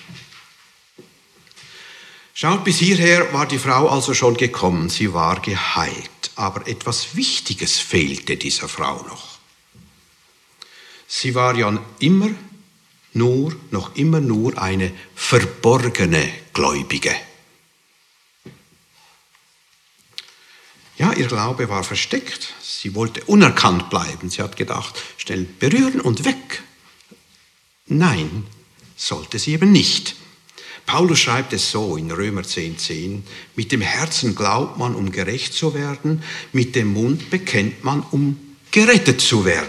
Schaut, 2.33 2.65
bis 2.65 2.79
hierher 2.79 3.31
war 3.35 3.47
die 3.47 3.59
Frau 3.59 3.87
also 3.89 4.15
schon 4.15 4.35
gekommen, 4.39 4.89
sie 4.89 5.13
war 5.13 5.41
geheilt, 5.41 6.31
aber 6.37 6.67
etwas 6.67 7.15
Wichtiges 7.15 7.79
fehlte 7.79 8.39
dieser 8.39 8.67
Frau 8.67 9.03
noch. 9.03 9.39
Sie 11.07 11.35
war 11.35 11.55
ja 11.55 11.79
immer 11.99 12.31
nur, 13.13 13.55
noch 13.71 13.95
immer 13.95 14.21
nur 14.21 14.57
eine 14.57 14.91
verborgene 15.15 16.27
Gläubige. 16.55 17.15
Ja, 20.97 21.13
ihr 21.13 21.27
Glaube 21.27 21.69
war 21.69 21.85
versteckt. 21.85 22.55
Sie 22.63 22.95
wollte 22.95 23.23
unerkannt 23.25 23.91
bleiben. 23.91 24.31
Sie 24.31 24.41
hat 24.43 24.57
gedacht, 24.57 24.99
schnell 25.19 25.45
berühren 25.45 26.01
und 26.01 26.25
weg. 26.25 26.63
Nein, 27.87 28.47
sollte 28.99 29.39
sie 29.39 29.53
eben 29.53 29.73
nicht. 29.73 30.17
Paulus 30.85 31.21
schreibt 31.21 31.53
es 31.53 31.71
so 31.71 31.97
in 31.97 32.11
Römer 32.11 32.43
10,10, 32.43 32.77
10, 32.77 33.25
mit 33.57 33.73
dem 33.73 33.81
Herzen 33.81 34.35
glaubt 34.35 34.79
man, 34.79 34.95
um 34.95 35.13
gerecht 35.13 35.55
zu 35.55 35.75
werden, 35.75 36.23
mit 36.53 36.75
dem 36.75 36.93
Mund 36.93 37.31
bekennt 37.31 37.85
man, 37.85 38.03
um 38.11 38.39
gerettet 38.71 39.21
zu 39.21 39.45
werden. 39.45 39.69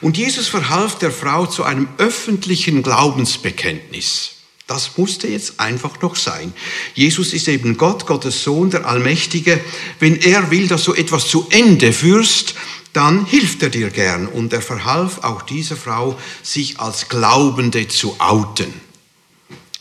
Und 0.00 0.18
Jesus 0.18 0.48
verhalf 0.48 0.98
der 0.98 1.12
Frau 1.12 1.46
zu 1.46 1.62
einem 1.62 1.88
öffentlichen 1.98 2.82
Glaubensbekenntnis. 2.82 4.32
Das 4.66 4.96
musste 4.96 5.26
jetzt 5.26 5.58
einfach 5.58 6.00
noch 6.00 6.16
sein. 6.16 6.52
Jesus 6.94 7.32
ist 7.32 7.48
eben 7.48 7.76
Gott, 7.76 8.06
Gottes 8.06 8.44
Sohn, 8.44 8.70
der 8.70 8.86
Allmächtige. 8.86 9.60
Wenn 9.98 10.20
er 10.20 10.50
will, 10.50 10.68
dass 10.68 10.84
du 10.84 10.94
etwas 10.94 11.28
zu 11.28 11.46
Ende 11.50 11.92
führst, 11.92 12.54
dann 12.92 13.24
hilft 13.24 13.62
er 13.62 13.70
dir 13.70 13.90
gern. 13.90 14.26
Und 14.26 14.52
er 14.52 14.62
verhalf 14.62 15.18
auch 15.22 15.42
dieser 15.42 15.76
Frau, 15.76 16.18
sich 16.42 16.80
als 16.80 17.08
Glaubende 17.08 17.88
zu 17.88 18.16
outen. 18.18 18.72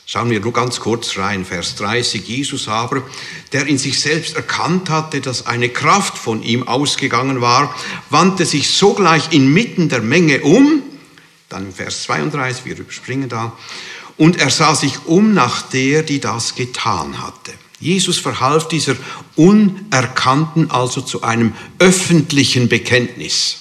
Schauen 0.05 0.31
wir 0.31 0.39
nur 0.39 0.53
ganz 0.53 0.79
kurz 0.79 1.17
rein, 1.17 1.45
Vers 1.45 1.75
30. 1.75 2.27
Jesus 2.27 2.67
aber, 2.67 3.03
der 3.51 3.67
in 3.67 3.77
sich 3.77 3.99
selbst 3.99 4.35
erkannt 4.35 4.89
hatte, 4.89 5.21
dass 5.21 5.45
eine 5.45 5.69
Kraft 5.69 6.17
von 6.17 6.41
ihm 6.41 6.67
ausgegangen 6.67 7.41
war, 7.41 7.75
wandte 8.09 8.47
sich 8.47 8.71
sogleich 8.71 9.31
inmitten 9.31 9.87
der 9.87 10.01
Menge 10.01 10.41
um. 10.41 10.81
Dann 11.47 11.71
Vers 11.71 12.03
32, 12.03 12.65
wir 12.65 12.77
überspringen 12.79 13.29
da. 13.29 13.55
Und 14.17 14.37
er 14.37 14.49
sah 14.49 14.73
sich 14.73 15.05
um 15.05 15.35
nach 15.35 15.61
der, 15.61 16.01
die 16.01 16.19
das 16.19 16.55
getan 16.55 17.21
hatte. 17.21 17.53
Jesus 17.79 18.17
verhalf 18.17 18.67
dieser 18.67 18.95
Unerkannten 19.35 20.69
also 20.69 21.01
zu 21.01 21.23
einem 21.23 21.53
öffentlichen 21.79 22.67
Bekenntnis. 22.67 23.57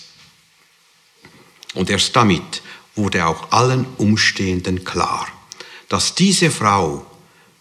Und 1.74 1.90
erst 1.90 2.16
damit 2.16 2.62
wurde 2.96 3.26
auch 3.26 3.52
allen 3.52 3.86
Umstehenden 3.96 4.84
klar, 4.84 5.28
dass 5.88 6.14
diese 6.14 6.50
Frau 6.50 7.06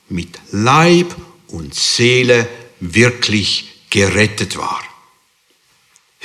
mit 0.09 0.39
Leib 0.51 1.15
und 1.47 1.75
Seele 1.75 2.47
wirklich 2.79 3.83
gerettet 3.89 4.57
war. 4.57 4.81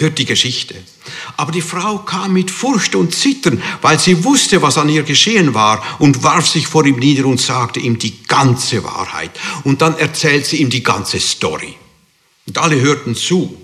Hört 0.02 0.18
die 0.18 0.24
Geschichte. 0.24 0.74
Aber 1.36 1.52
die 1.52 1.62
Frau 1.62 1.98
kam 1.98 2.32
mit 2.32 2.50
Furcht 2.50 2.96
und 2.96 3.14
Zittern, 3.14 3.62
weil 3.82 4.00
sie 4.00 4.24
wusste, 4.24 4.60
was 4.60 4.76
an 4.76 4.88
ihr 4.88 5.04
geschehen 5.04 5.54
war, 5.54 5.80
und 6.00 6.24
warf 6.24 6.48
sich 6.48 6.66
vor 6.66 6.84
ihm 6.84 6.98
nieder 6.98 7.24
und 7.26 7.40
sagte 7.40 7.78
ihm 7.78 8.00
die 8.00 8.24
ganze 8.24 8.82
Wahrheit. 8.82 9.30
Und 9.62 9.80
dann 9.80 9.96
erzählt 9.96 10.44
sie 10.44 10.56
ihm 10.56 10.70
die 10.70 10.82
ganze 10.82 11.20
Story. 11.20 11.76
Und 12.48 12.58
alle 12.58 12.80
hörten 12.80 13.14
zu. 13.14 13.56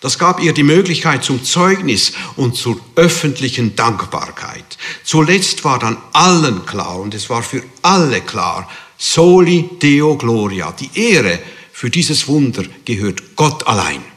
Das 0.00 0.20
gab 0.20 0.40
ihr 0.40 0.52
die 0.52 0.62
Möglichkeit 0.62 1.24
zum 1.24 1.42
Zeugnis 1.42 2.12
und 2.36 2.54
zur 2.54 2.78
öffentlichen 2.94 3.74
Dankbarkeit. 3.74 4.78
Zuletzt 5.02 5.64
war 5.64 5.80
dann 5.80 5.96
allen 6.12 6.64
klar, 6.64 7.00
und 7.00 7.12
es 7.12 7.28
war 7.28 7.42
für 7.42 7.64
alle 7.82 8.20
klar, 8.20 8.70
Soli 8.98 9.68
Deo 9.82 10.16
Gloria, 10.16 10.70
die 10.70 10.90
Ehre 10.94 11.40
für 11.72 11.90
dieses 11.90 12.28
Wunder 12.28 12.62
gehört 12.84 13.34
Gott 13.34 13.66
allein. 13.66 14.15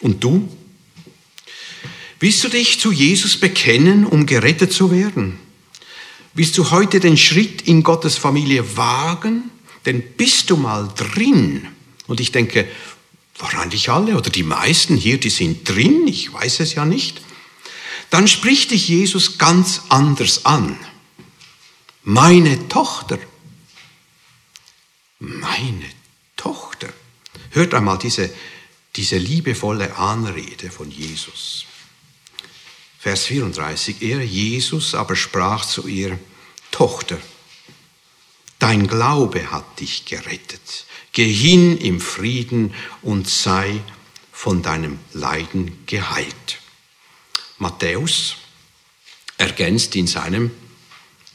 Und 0.00 0.24
du? 0.24 0.48
Willst 2.18 2.44
du 2.44 2.48
dich 2.48 2.80
zu 2.80 2.92
Jesus 2.92 3.38
bekennen, 3.38 4.04
um 4.04 4.26
gerettet 4.26 4.72
zu 4.72 4.90
werden? 4.90 5.38
Willst 6.34 6.58
du 6.58 6.70
heute 6.70 7.00
den 7.00 7.16
Schritt 7.16 7.62
in 7.62 7.82
Gottes 7.82 8.16
Familie 8.16 8.76
wagen? 8.76 9.50
Denn 9.86 10.02
bist 10.16 10.50
du 10.50 10.56
mal 10.56 10.92
drin, 10.94 11.66
Und 12.06 12.20
ich 12.20 12.32
denke, 12.32 12.68
wahrscheinlich 13.38 13.88
alle 13.88 14.16
oder 14.16 14.30
die 14.30 14.42
meisten 14.42 14.96
hier, 14.96 15.18
die 15.18 15.30
sind 15.30 15.68
drin, 15.68 16.06
ich 16.06 16.32
weiß 16.32 16.60
es 16.60 16.74
ja 16.74 16.84
nicht. 16.84 17.22
Dann 18.10 18.26
spricht 18.26 18.72
dich 18.72 18.88
Jesus 18.88 19.38
ganz 19.38 19.82
anders 19.88 20.44
an. 20.44 20.76
Meine 22.02 22.68
Tochter. 22.68 23.18
Meine 25.20 25.86
Tochter. 26.36 26.88
Hört 27.50 27.74
einmal 27.74 27.98
diese, 27.98 28.30
diese 28.96 29.18
liebevolle 29.18 29.96
Anrede 29.96 30.70
von 30.70 30.90
Jesus. 30.90 31.66
Vers 32.98 33.24
34. 33.24 34.02
Er, 34.02 34.22
Jesus, 34.22 34.94
aber 34.94 35.16
sprach 35.16 35.64
zu 35.64 35.86
ihr, 35.86 36.18
Tochter, 36.70 37.18
dein 38.58 38.86
Glaube 38.86 39.50
hat 39.50 39.80
dich 39.80 40.04
gerettet. 40.04 40.84
Geh 41.12 41.32
hin 41.32 41.78
im 41.78 42.00
Frieden 42.00 42.74
und 43.02 43.28
sei 43.28 43.80
von 44.32 44.62
deinem 44.62 44.98
Leiden 45.12 45.84
geheilt. 45.86 46.58
Matthäus 47.58 48.36
ergänzt 49.38 49.96
in 49.96 50.06
seinem 50.06 50.50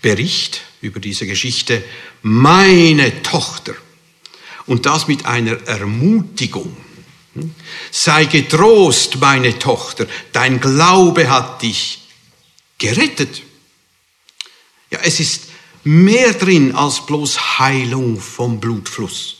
Bericht 0.01 0.61
über 0.81 0.99
diese 0.99 1.25
Geschichte, 1.25 1.83
meine 2.21 3.23
Tochter. 3.23 3.73
Und 4.67 4.85
das 4.85 5.07
mit 5.07 5.25
einer 5.25 5.67
Ermutigung. 5.67 6.77
Sei 7.91 8.25
getrost, 8.25 9.17
meine 9.19 9.57
Tochter, 9.59 10.07
dein 10.31 10.59
Glaube 10.59 11.29
hat 11.29 11.61
dich 11.61 11.99
gerettet. 12.77 13.41
Ja, 14.91 14.99
es 15.03 15.19
ist 15.19 15.43
mehr 15.83 16.33
drin 16.33 16.75
als 16.75 17.05
bloß 17.05 17.59
Heilung 17.59 18.19
vom 18.19 18.59
Blutfluss. 18.59 19.37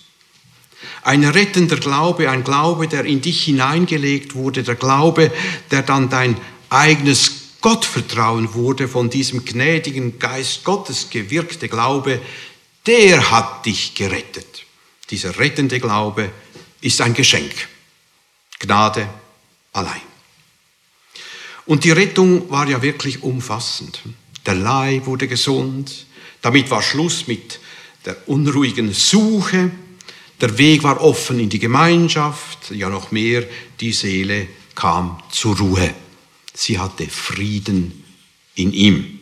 Ein 1.02 1.24
rettender 1.24 1.78
Glaube, 1.78 2.30
ein 2.30 2.44
Glaube, 2.44 2.88
der 2.88 3.06
in 3.06 3.22
dich 3.22 3.44
hineingelegt 3.44 4.36
wurde, 4.36 4.64
der 4.64 4.76
Glaube, 4.76 5.32
der 5.72 5.84
dann 5.84 6.10
dein 6.10 6.38
eigenes 6.70 7.32
Gottvertrauen 7.62 8.54
wurde, 8.54 8.88
von 8.88 9.10
diesem 9.10 9.46
gnädigen 9.46 10.20
Geist 10.20 10.64
Gottes 10.64 11.10
gewirkte 11.10 11.70
Glaube, 11.70 12.22
der 12.86 13.32
hat 13.32 13.66
dich 13.66 13.96
gerettet. 13.96 14.66
Dieser 15.10 15.38
rettende 15.40 15.80
Glaube 15.80 16.32
ist 16.82 17.02
ein 17.02 17.14
Geschenk. 17.14 17.54
Gnade 18.60 19.10
allein. 19.74 20.02
Und 21.66 21.84
die 21.84 21.92
Rettung 21.92 22.50
war 22.50 22.68
ja 22.68 22.82
wirklich 22.82 23.24
umfassend. 23.24 24.02
Der 24.46 24.56
Leib 24.56 25.08
wurde 25.08 25.28
gesund, 25.28 26.06
damit 26.42 26.70
war 26.70 26.82
Schluss 26.82 27.28
mit 27.28 27.60
der 28.06 28.28
unruhigen 28.28 28.94
Suche, 28.94 29.72
der 30.42 30.58
Weg 30.58 30.84
war 30.84 31.02
offen 31.02 31.40
in 31.40 31.50
die 31.50 31.60
Gemeinschaft, 31.60 32.72
ja 32.72 32.90
noch 32.90 33.12
mehr, 33.12 33.48
die 33.80 33.94
Seele 33.94 34.48
kam 34.76 35.24
zur 35.32 35.58
Ruhe. 35.58 35.94
Sie 36.54 36.78
hatte 36.78 37.08
Frieden 37.08 38.04
in 38.56 38.74
ihm. 38.74 39.20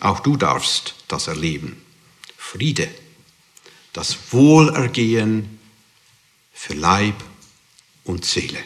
Auch 0.00 0.20
du 0.20 0.36
darfst 0.36 0.94
das 1.06 1.28
erleben. 1.28 1.80
Friede, 2.36 2.88
das 3.92 4.16
Wohlergehen 4.30 5.58
für 6.52 6.74
Leib 6.74 7.14
und 8.08 8.24
Seele. 8.24 8.58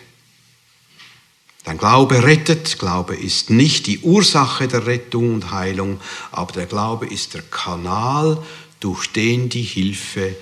Dein 1.64 1.78
Glaube 1.78 2.24
rettet, 2.24 2.78
Glaube 2.78 3.14
ist 3.14 3.50
nicht 3.50 3.86
die 3.86 4.00
Ursache 4.00 4.66
der 4.66 4.86
Rettung 4.86 5.34
und 5.34 5.50
Heilung, 5.50 6.00
aber 6.32 6.52
der 6.52 6.66
Glaube 6.66 7.06
ist 7.06 7.34
der 7.34 7.42
Kanal, 7.42 8.44
durch 8.80 9.06
den 9.12 9.48
die 9.48 9.62
Hilfe 9.62 10.34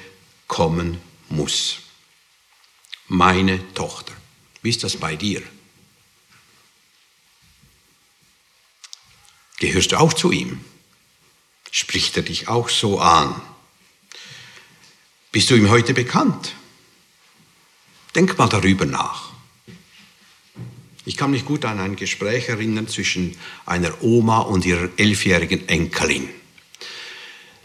kommen 0.46 0.98
muss. 1.28 1.78
Meine 3.08 3.74
Tochter. 3.74 4.14
Wie 4.62 4.70
ist 4.70 4.82
das 4.82 4.96
bei 4.96 5.16
dir? 5.16 5.42
Gehörst 9.58 9.92
du 9.92 10.00
auch 10.00 10.14
zu 10.14 10.32
ihm? 10.32 10.64
Spricht 11.70 12.16
er 12.16 12.22
dich 12.22 12.48
auch 12.48 12.70
so 12.70 12.98
an? 12.98 13.40
Bist 15.32 15.50
du 15.50 15.54
ihm 15.54 15.68
heute 15.68 15.92
bekannt? 15.92 16.54
Denk 18.14 18.36
mal 18.38 18.48
darüber 18.48 18.86
nach. 18.86 19.30
Ich 21.04 21.16
kann 21.16 21.30
mich 21.30 21.44
gut 21.44 21.64
an 21.64 21.78
ein 21.78 21.96
Gespräch 21.96 22.48
erinnern 22.48 22.88
zwischen 22.88 23.36
einer 23.66 24.02
Oma 24.02 24.40
und 24.40 24.64
ihrer 24.64 24.88
elfjährigen 24.96 25.68
Enkelin. 25.68 26.28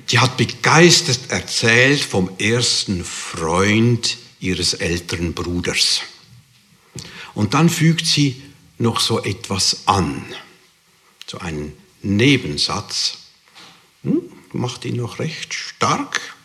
Die 0.09 0.19
hat 0.19 0.37
begeistert 0.37 1.29
erzählt 1.29 2.01
vom 2.01 2.29
ersten 2.37 3.03
Freund 3.03 4.17
ihres 4.39 4.75
älteren 4.75 5.33
Bruders. 5.33 6.01
Und 7.33 7.53
dann 7.53 7.69
fügt 7.69 8.05
sie 8.05 8.41
noch 8.77 8.99
so 8.99 9.23
etwas 9.23 9.87
an, 9.87 10.23
so 11.27 11.39
einen 11.39 11.73
Nebensatz, 12.01 13.17
hm, 14.03 14.21
macht 14.53 14.85
ihn 14.85 14.97
noch 14.97 15.19
recht 15.19 15.53
stark. 15.53 16.35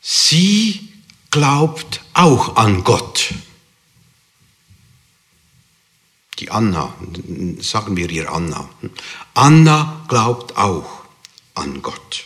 Sie 0.00 0.88
glaubt 1.34 2.00
auch 2.12 2.54
an 2.54 2.84
Gott. 2.84 3.34
Die 6.38 6.48
Anna, 6.48 6.94
sagen 7.58 7.96
wir 7.96 8.08
ihr 8.08 8.30
Anna. 8.32 8.68
Anna 9.34 10.04
glaubt 10.06 10.56
auch 10.56 11.02
an 11.56 11.82
Gott. 11.82 12.24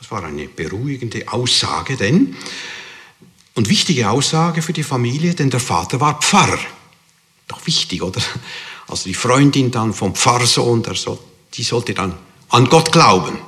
Das 0.00 0.10
war 0.10 0.24
eine 0.24 0.48
beruhigende 0.48 1.28
Aussage, 1.28 1.96
denn, 1.96 2.34
und 3.54 3.68
wichtige 3.68 4.10
Aussage 4.10 4.62
für 4.62 4.72
die 4.72 4.82
Familie, 4.82 5.34
denn 5.36 5.50
der 5.50 5.60
Vater 5.60 6.00
war 6.00 6.20
Pfarrer. 6.20 6.58
Doch 7.46 7.64
wichtig, 7.68 8.02
oder? 8.02 8.20
Also 8.88 9.04
die 9.04 9.14
Freundin 9.14 9.70
dann 9.70 9.94
vom 9.94 10.16
Pfarrsohn, 10.16 10.82
die 11.54 11.62
sollte 11.62 11.94
dann 11.94 12.18
an 12.48 12.68
Gott 12.68 12.90
glauben. 12.90 13.38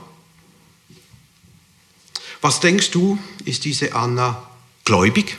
Was 2.44 2.60
denkst 2.60 2.90
du, 2.90 3.18
ist 3.46 3.64
diese 3.64 3.94
Anna 3.94 4.50
gläubig? 4.84 5.38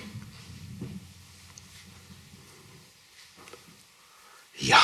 Ja, 4.58 4.82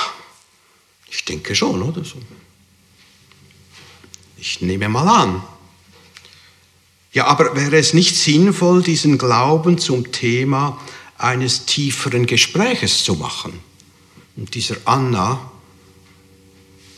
ich 1.10 1.26
denke 1.26 1.56
schon, 1.56 1.82
oder 1.82 2.06
so. 2.06 2.20
Ich 4.38 4.62
nehme 4.62 4.88
mal 4.88 5.08
an. 5.08 5.42
Ja, 7.12 7.26
aber 7.26 7.56
wäre 7.56 7.80
es 7.80 7.96
nicht 7.96 8.16
sinnvoll, 8.16 8.84
diesen 8.84 9.18
Glauben 9.18 9.80
zum 9.80 10.12
Thema 10.12 10.80
eines 11.18 11.66
tieferen 11.66 12.28
Gespräches 12.28 13.04
zu 13.04 13.16
machen? 13.16 13.60
Und 14.36 14.54
dieser 14.54 14.78
Anna 14.86 15.52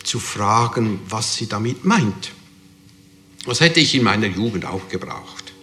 zu 0.04 0.20
fragen, 0.20 1.00
was 1.08 1.36
sie 1.36 1.48
damit 1.48 1.86
meint. 1.86 2.34
Das 3.45 3.60
hätte 3.60 3.79
ich 3.79 3.93
in 3.95 4.03
meiner 4.03 4.27
Jugend 4.27 4.65
auch 4.65 4.88
gebraucht. 4.89 5.53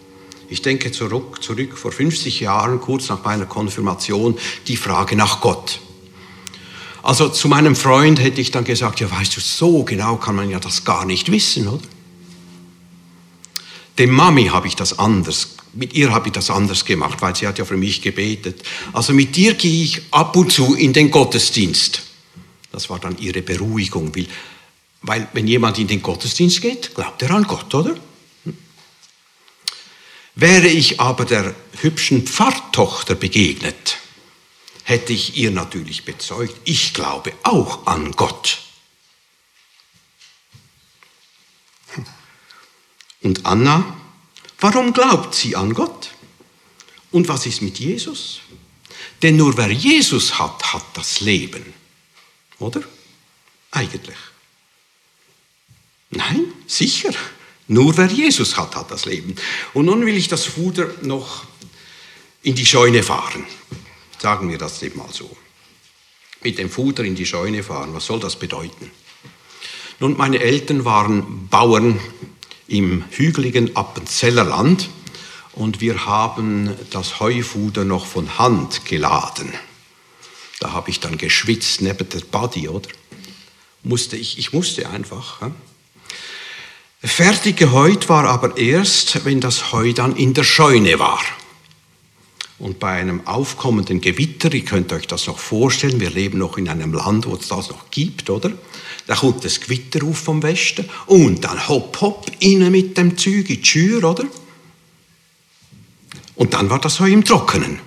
Ich 0.49 0.61
denke 0.61 0.91
zurück, 0.91 1.41
zurück 1.41 1.77
vor 1.77 1.91
50 1.91 2.41
Jahren, 2.41 2.81
kurz 2.81 3.09
nach 3.09 3.23
meiner 3.23 3.45
Konfirmation, 3.45 4.37
die 4.67 4.77
Frage 4.77 5.15
nach 5.15 5.41
Gott. 5.41 5.79
Also 7.03 7.29
zu 7.29 7.47
meinem 7.47 7.75
Freund 7.75 8.19
hätte 8.19 8.41
ich 8.41 8.51
dann 8.51 8.63
gesagt, 8.63 8.99
ja 8.99 9.09
weißt 9.09 9.35
du, 9.35 9.41
so 9.41 9.83
genau 9.83 10.17
kann 10.17 10.35
man 10.35 10.49
ja 10.49 10.59
das 10.59 10.83
gar 10.83 11.05
nicht 11.05 11.31
wissen, 11.31 11.67
oder? 11.67 11.81
Dem 13.97 14.11
Mami 14.11 14.47
habe 14.47 14.67
ich 14.67 14.75
das 14.75 14.99
anders, 14.99 15.55
mit 15.73 15.93
ihr 15.93 16.11
habe 16.11 16.27
ich 16.27 16.33
das 16.33 16.49
anders 16.49 16.85
gemacht, 16.85 17.21
weil 17.21 17.35
sie 17.35 17.47
hat 17.47 17.57
ja 17.57 17.65
für 17.65 17.77
mich 17.77 18.01
gebetet. 18.01 18.61
Also 18.93 19.13
mit 19.13 19.35
dir 19.35 19.53
gehe 19.53 19.83
ich 19.83 20.01
ab 20.11 20.35
und 20.35 20.51
zu 20.51 20.75
in 20.75 20.93
den 20.93 21.11
Gottesdienst. 21.11 22.03
Das 22.71 22.89
war 22.89 22.99
dann 22.99 23.17
ihre 23.17 23.41
Beruhigung, 23.41 24.15
weil 24.15 24.27
weil 25.01 25.27
wenn 25.33 25.47
jemand 25.47 25.79
in 25.79 25.87
den 25.87 26.01
Gottesdienst 26.01 26.61
geht, 26.61 26.95
glaubt 26.95 27.21
er 27.21 27.31
an 27.31 27.43
Gott, 27.43 27.73
oder? 27.73 27.95
Wäre 30.35 30.67
ich 30.67 30.99
aber 30.99 31.25
der 31.25 31.55
hübschen 31.81 32.25
Pfarrtochter 32.25 33.15
begegnet, 33.15 33.97
hätte 34.83 35.13
ich 35.13 35.35
ihr 35.37 35.51
natürlich 35.51 36.05
bezeugt, 36.05 36.55
ich 36.63 36.93
glaube 36.93 37.33
auch 37.43 37.85
an 37.85 38.11
Gott. 38.11 38.59
Und 43.21 43.45
Anna, 43.45 43.97
warum 44.59 44.93
glaubt 44.93 45.35
sie 45.35 45.55
an 45.55 45.73
Gott? 45.73 46.11
Und 47.11 47.27
was 47.27 47.45
ist 47.45 47.61
mit 47.61 47.77
Jesus? 47.77 48.39
Denn 49.21 49.35
nur 49.35 49.57
wer 49.57 49.69
Jesus 49.69 50.39
hat, 50.39 50.73
hat 50.73 50.85
das 50.93 51.19
Leben. 51.19 51.73
Oder? 52.57 52.81
Eigentlich. 53.71 54.17
Nein, 56.11 56.45
sicher. 56.67 57.11
Nur 57.67 57.97
wer 57.97 58.07
Jesus 58.07 58.57
hat, 58.57 58.75
hat 58.75 58.91
das 58.91 59.05
Leben. 59.05 59.35
Und 59.73 59.85
nun 59.85 60.05
will 60.05 60.15
ich 60.15 60.27
das 60.27 60.45
Fuder 60.45 60.89
noch 61.01 61.45
in 62.43 62.55
die 62.55 62.65
Scheune 62.65 63.01
fahren. 63.01 63.45
Sagen 64.19 64.49
wir 64.49 64.57
das 64.57 64.83
eben 64.83 64.99
mal 64.99 65.11
so. 65.11 65.35
Mit 66.43 66.57
dem 66.57 66.69
Fuder 66.69 67.03
in 67.03 67.15
die 67.15 67.25
Scheune 67.25 67.63
fahren, 67.63 67.93
was 67.93 68.05
soll 68.05 68.19
das 68.19 68.35
bedeuten? 68.35 68.91
Nun, 69.99 70.17
meine 70.17 70.39
Eltern 70.39 70.83
waren 70.83 71.47
Bauern 71.47 71.99
im 72.67 73.03
hügeligen 73.11 73.75
Appenzellerland 73.75 74.89
und 75.53 75.81
wir 75.81 76.05
haben 76.05 76.75
das 76.89 77.19
Heufuder 77.19 77.85
noch 77.85 78.05
von 78.05 78.39
Hand 78.39 78.85
geladen. 78.85 79.53
Da 80.59 80.71
habe 80.71 80.89
ich 80.89 80.99
dann 80.99 81.17
geschwitzt 81.17 81.81
neben 81.81 82.09
der 82.09 82.21
Body, 82.21 82.67
oder? 82.67 82.89
Musste 83.83 84.17
ich, 84.17 84.37
ich 84.37 84.53
musste 84.53 84.89
einfach. 84.89 85.41
Ja? 85.41 85.51
Fertig 87.03 87.57
geheut 87.57 88.09
war 88.09 88.25
aber 88.25 88.57
erst, 88.57 89.25
wenn 89.25 89.39
das 89.39 89.71
Heu 89.71 89.91
dann 89.93 90.15
in 90.15 90.35
der 90.35 90.43
Scheune 90.43 90.99
war. 90.99 91.21
Und 92.59 92.77
bei 92.77 92.91
einem 92.91 93.25
aufkommenden 93.25 94.01
Gewitter, 94.01 94.53
ihr 94.53 94.63
könnt 94.63 94.93
euch 94.93 95.07
das 95.07 95.25
noch 95.25 95.39
vorstellen, 95.39 95.99
wir 95.99 96.11
leben 96.11 96.37
noch 96.37 96.59
in 96.59 96.69
einem 96.69 96.93
Land, 96.93 97.25
wo 97.25 97.33
es 97.33 97.47
das 97.47 97.69
noch 97.69 97.89
gibt, 97.89 98.29
oder? 98.29 98.51
Da 99.07 99.15
kommt 99.15 99.43
das 99.43 99.59
Gewitter 99.59 100.05
auf 100.05 100.19
vom 100.19 100.43
Westen 100.43 100.87
und 101.07 101.43
dann 101.43 101.67
hopp, 101.67 101.99
hopp, 102.01 102.31
innen 102.39 102.71
mit 102.71 102.95
dem 102.99 103.17
Zeug 103.17 103.49
in 103.49 103.61
die 103.61 103.65
Schür, 103.65 104.03
oder? 104.03 104.25
Und 106.35 106.53
dann 106.53 106.69
war 106.69 106.79
das 106.79 106.99
Heu 106.99 107.11
im 107.11 107.23
Trockenen. 107.23 107.79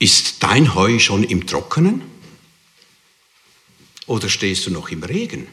Ist 0.00 0.42
dein 0.42 0.74
Heu 0.74 0.98
schon 0.98 1.22
im 1.22 1.46
Trockenen? 1.46 2.13
Oder 4.06 4.28
stehst 4.28 4.66
du 4.66 4.70
noch 4.70 4.90
im 4.90 5.02
Regen? 5.02 5.46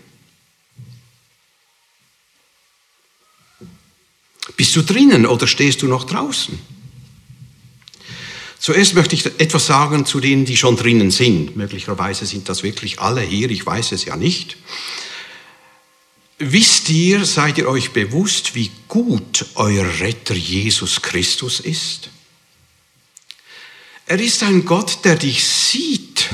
Bist 4.58 4.76
du 4.76 4.82
drinnen 4.82 5.26
oder 5.26 5.48
stehst 5.48 5.82
du 5.82 5.88
noch 5.88 6.04
draußen? 6.04 6.60
Zuerst 8.60 8.94
möchte 8.94 9.16
ich 9.16 9.26
etwas 9.26 9.66
sagen 9.66 10.06
zu 10.06 10.20
denen, 10.20 10.46
die 10.46 10.56
schon 10.56 10.76
drinnen 10.76 11.10
sind. 11.10 11.56
Möglicherweise 11.56 12.28
sind 12.28 12.48
das 12.48 12.62
wirklich 12.62 13.00
alle 13.00 13.22
hier, 13.22 13.50
ich 13.50 13.66
weiß 13.66 13.92
es 13.94 14.06
ja 14.06 14.16
nicht. 14.16 14.58
Wisst 16.38 16.90
ihr, 16.90 17.26
seid 17.26 17.58
ihr 17.58 17.68
euch 17.68 17.92
bewusst, 17.92 18.54
wie 18.54 18.72
gut 18.88 19.46
euer 19.56 19.86
Retter 20.00 20.36
Jesus 20.36 21.02
Christus 21.02 21.60
ist? 21.60 22.10
Er 24.06 24.20
ist 24.20 24.44
ein 24.44 24.66
Gott, 24.66 25.06
der 25.06 25.16
dich 25.16 25.44
sieht, 25.44 26.30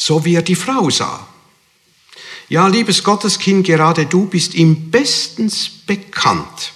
so 0.00 0.24
wie 0.24 0.34
er 0.34 0.42
die 0.42 0.54
Frau 0.54 0.88
sah. 0.88 1.28
Ja, 2.48 2.66
liebes 2.66 3.04
Gotteskind, 3.04 3.66
gerade 3.66 4.06
du 4.06 4.24
bist 4.24 4.54
ihm 4.54 4.90
bestens 4.90 5.68
bekannt. 5.68 6.72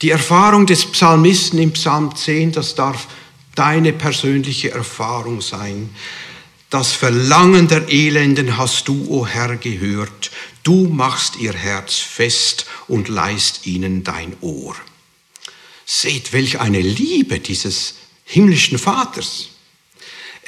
Die 0.00 0.10
Erfahrung 0.10 0.64
des 0.64 0.86
Psalmisten 0.86 1.58
im 1.58 1.72
Psalm 1.72 2.14
10, 2.14 2.52
das 2.52 2.76
darf 2.76 3.08
deine 3.56 3.92
persönliche 3.92 4.70
Erfahrung 4.70 5.40
sein. 5.40 5.90
Das 6.70 6.92
Verlangen 6.92 7.66
der 7.66 7.88
Elenden 7.88 8.56
hast 8.56 8.86
du, 8.86 9.06
o 9.08 9.20
oh 9.20 9.26
Herr, 9.26 9.56
gehört. 9.56 10.30
Du 10.62 10.86
machst 10.86 11.36
ihr 11.36 11.52
Herz 11.52 11.96
fest 11.96 12.66
und 12.86 13.08
leist 13.08 13.66
ihnen 13.66 14.04
dein 14.04 14.36
Ohr. 14.40 14.76
Seht, 15.84 16.32
welch 16.32 16.60
eine 16.60 16.80
Liebe 16.80 17.40
dieses 17.40 17.94
himmlischen 18.24 18.78
Vaters. 18.78 19.48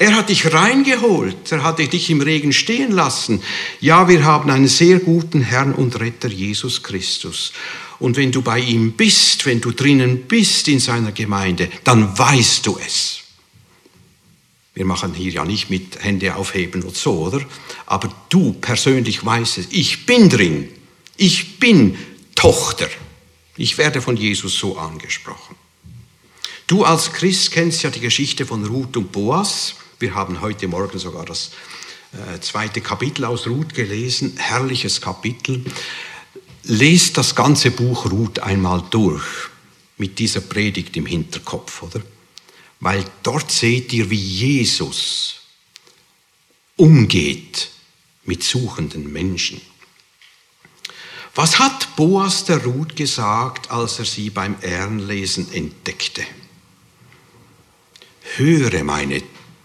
Er 0.01 0.15
hat 0.15 0.29
dich 0.29 0.51
reingeholt, 0.51 1.51
er 1.51 1.61
hat 1.61 1.77
dich 1.77 2.09
im 2.09 2.21
Regen 2.21 2.53
stehen 2.53 2.91
lassen. 2.91 3.43
Ja, 3.81 4.07
wir 4.07 4.23
haben 4.23 4.49
einen 4.49 4.67
sehr 4.67 4.97
guten 4.97 5.41
Herrn 5.41 5.75
und 5.75 5.99
Retter 5.99 6.27
Jesus 6.27 6.81
Christus. 6.81 7.53
Und 7.99 8.17
wenn 8.17 8.31
du 8.31 8.41
bei 8.41 8.57
ihm 8.57 8.93
bist, 8.93 9.45
wenn 9.45 9.61
du 9.61 9.69
drinnen 9.69 10.23
bist 10.23 10.67
in 10.69 10.79
seiner 10.79 11.11
Gemeinde, 11.11 11.69
dann 11.83 12.17
weißt 12.17 12.65
du 12.65 12.79
es. 12.83 13.19
Wir 14.73 14.85
machen 14.85 15.13
hier 15.13 15.33
ja 15.33 15.45
nicht 15.45 15.69
mit 15.69 16.03
Hände 16.03 16.35
aufheben 16.35 16.81
und 16.81 16.97
so, 16.97 17.19
oder? 17.19 17.41
Aber 17.85 18.11
du 18.29 18.53
persönlich 18.53 19.23
weißt 19.23 19.59
es. 19.59 19.67
Ich 19.69 20.07
bin 20.07 20.29
drin. 20.29 20.67
Ich 21.15 21.59
bin 21.59 21.95
Tochter. 22.33 22.89
Ich 23.55 23.77
werde 23.77 24.01
von 24.01 24.17
Jesus 24.17 24.57
so 24.57 24.79
angesprochen. 24.79 25.55
Du 26.65 26.85
als 26.85 27.13
Christ 27.13 27.51
kennst 27.51 27.83
ja 27.83 27.91
die 27.91 27.99
Geschichte 27.99 28.47
von 28.47 28.65
Ruth 28.65 28.97
und 28.97 29.11
Boas. 29.11 29.75
Wir 30.01 30.15
haben 30.15 30.41
heute 30.41 30.67
Morgen 30.67 30.97
sogar 30.97 31.25
das 31.25 31.51
äh, 32.13 32.39
zweite 32.39 32.81
Kapitel 32.81 33.23
aus 33.23 33.45
Ruth 33.45 33.75
gelesen. 33.75 34.35
Herrliches 34.35 34.99
Kapitel. 34.99 35.63
Lest 36.63 37.19
das 37.19 37.35
ganze 37.35 37.69
Buch 37.69 38.09
Ruth 38.09 38.39
einmal 38.39 38.83
durch 38.89 39.23
mit 39.97 40.17
dieser 40.17 40.41
Predigt 40.41 40.97
im 40.97 41.05
Hinterkopf, 41.05 41.83
oder? 41.83 42.01
Weil 42.79 43.05
dort 43.21 43.51
seht 43.51 43.93
ihr, 43.93 44.09
wie 44.09 44.15
Jesus 44.15 45.35
umgeht 46.77 47.69
mit 48.23 48.43
suchenden 48.43 49.13
Menschen. 49.13 49.61
Was 51.35 51.59
hat 51.59 51.95
Boas 51.95 52.45
der 52.45 52.63
Ruth 52.63 52.95
gesagt, 52.95 53.69
als 53.69 53.99
er 53.99 54.05
sie 54.05 54.31
beim 54.31 54.55
Ehrenlesen 54.63 55.53
entdeckte? 55.53 56.23
Höre, 58.37 58.83
meine 58.83 59.21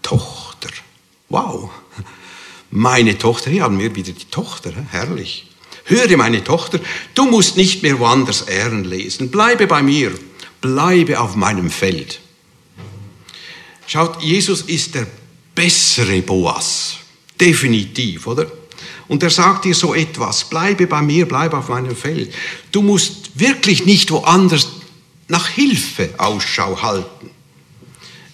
Tochter. 0.07 0.69
Wow, 1.27 1.69
meine 2.71 3.17
Tochter, 3.17 3.51
hier 3.51 3.63
haben 3.63 3.77
wir 3.77 3.93
wieder 3.93 4.13
die 4.13 4.31
Tochter, 4.31 4.71
herrlich. 4.89 5.47
Höre, 5.83 6.15
meine 6.15 6.45
Tochter, 6.45 6.79
du 7.13 7.25
musst 7.25 7.57
nicht 7.57 7.83
mehr 7.83 7.99
woanders 7.99 8.43
Ehren 8.43 8.85
lesen. 8.85 9.31
Bleibe 9.31 9.67
bei 9.67 9.83
mir. 9.83 10.17
Bleibe 10.61 11.19
auf 11.19 11.35
meinem 11.35 11.69
Feld. 11.69 12.21
Schaut, 13.85 14.21
Jesus 14.21 14.61
ist 14.61 14.95
der 14.95 15.07
bessere 15.53 16.21
Boas. 16.21 16.95
Definitiv, 17.37 18.27
oder? 18.27 18.49
Und 19.09 19.23
er 19.23 19.29
sagt 19.29 19.65
dir 19.65 19.75
so 19.75 19.93
etwas, 19.93 20.45
bleibe 20.45 20.87
bei 20.87 21.01
mir, 21.01 21.27
bleibe 21.27 21.57
auf 21.57 21.67
meinem 21.67 21.95
Feld. 21.97 22.33
Du 22.71 22.81
musst 22.81 23.37
wirklich 23.39 23.85
nicht 23.85 24.09
woanders 24.11 24.69
nach 25.27 25.49
Hilfe 25.49 26.13
Ausschau 26.17 26.81
halten. 26.81 27.29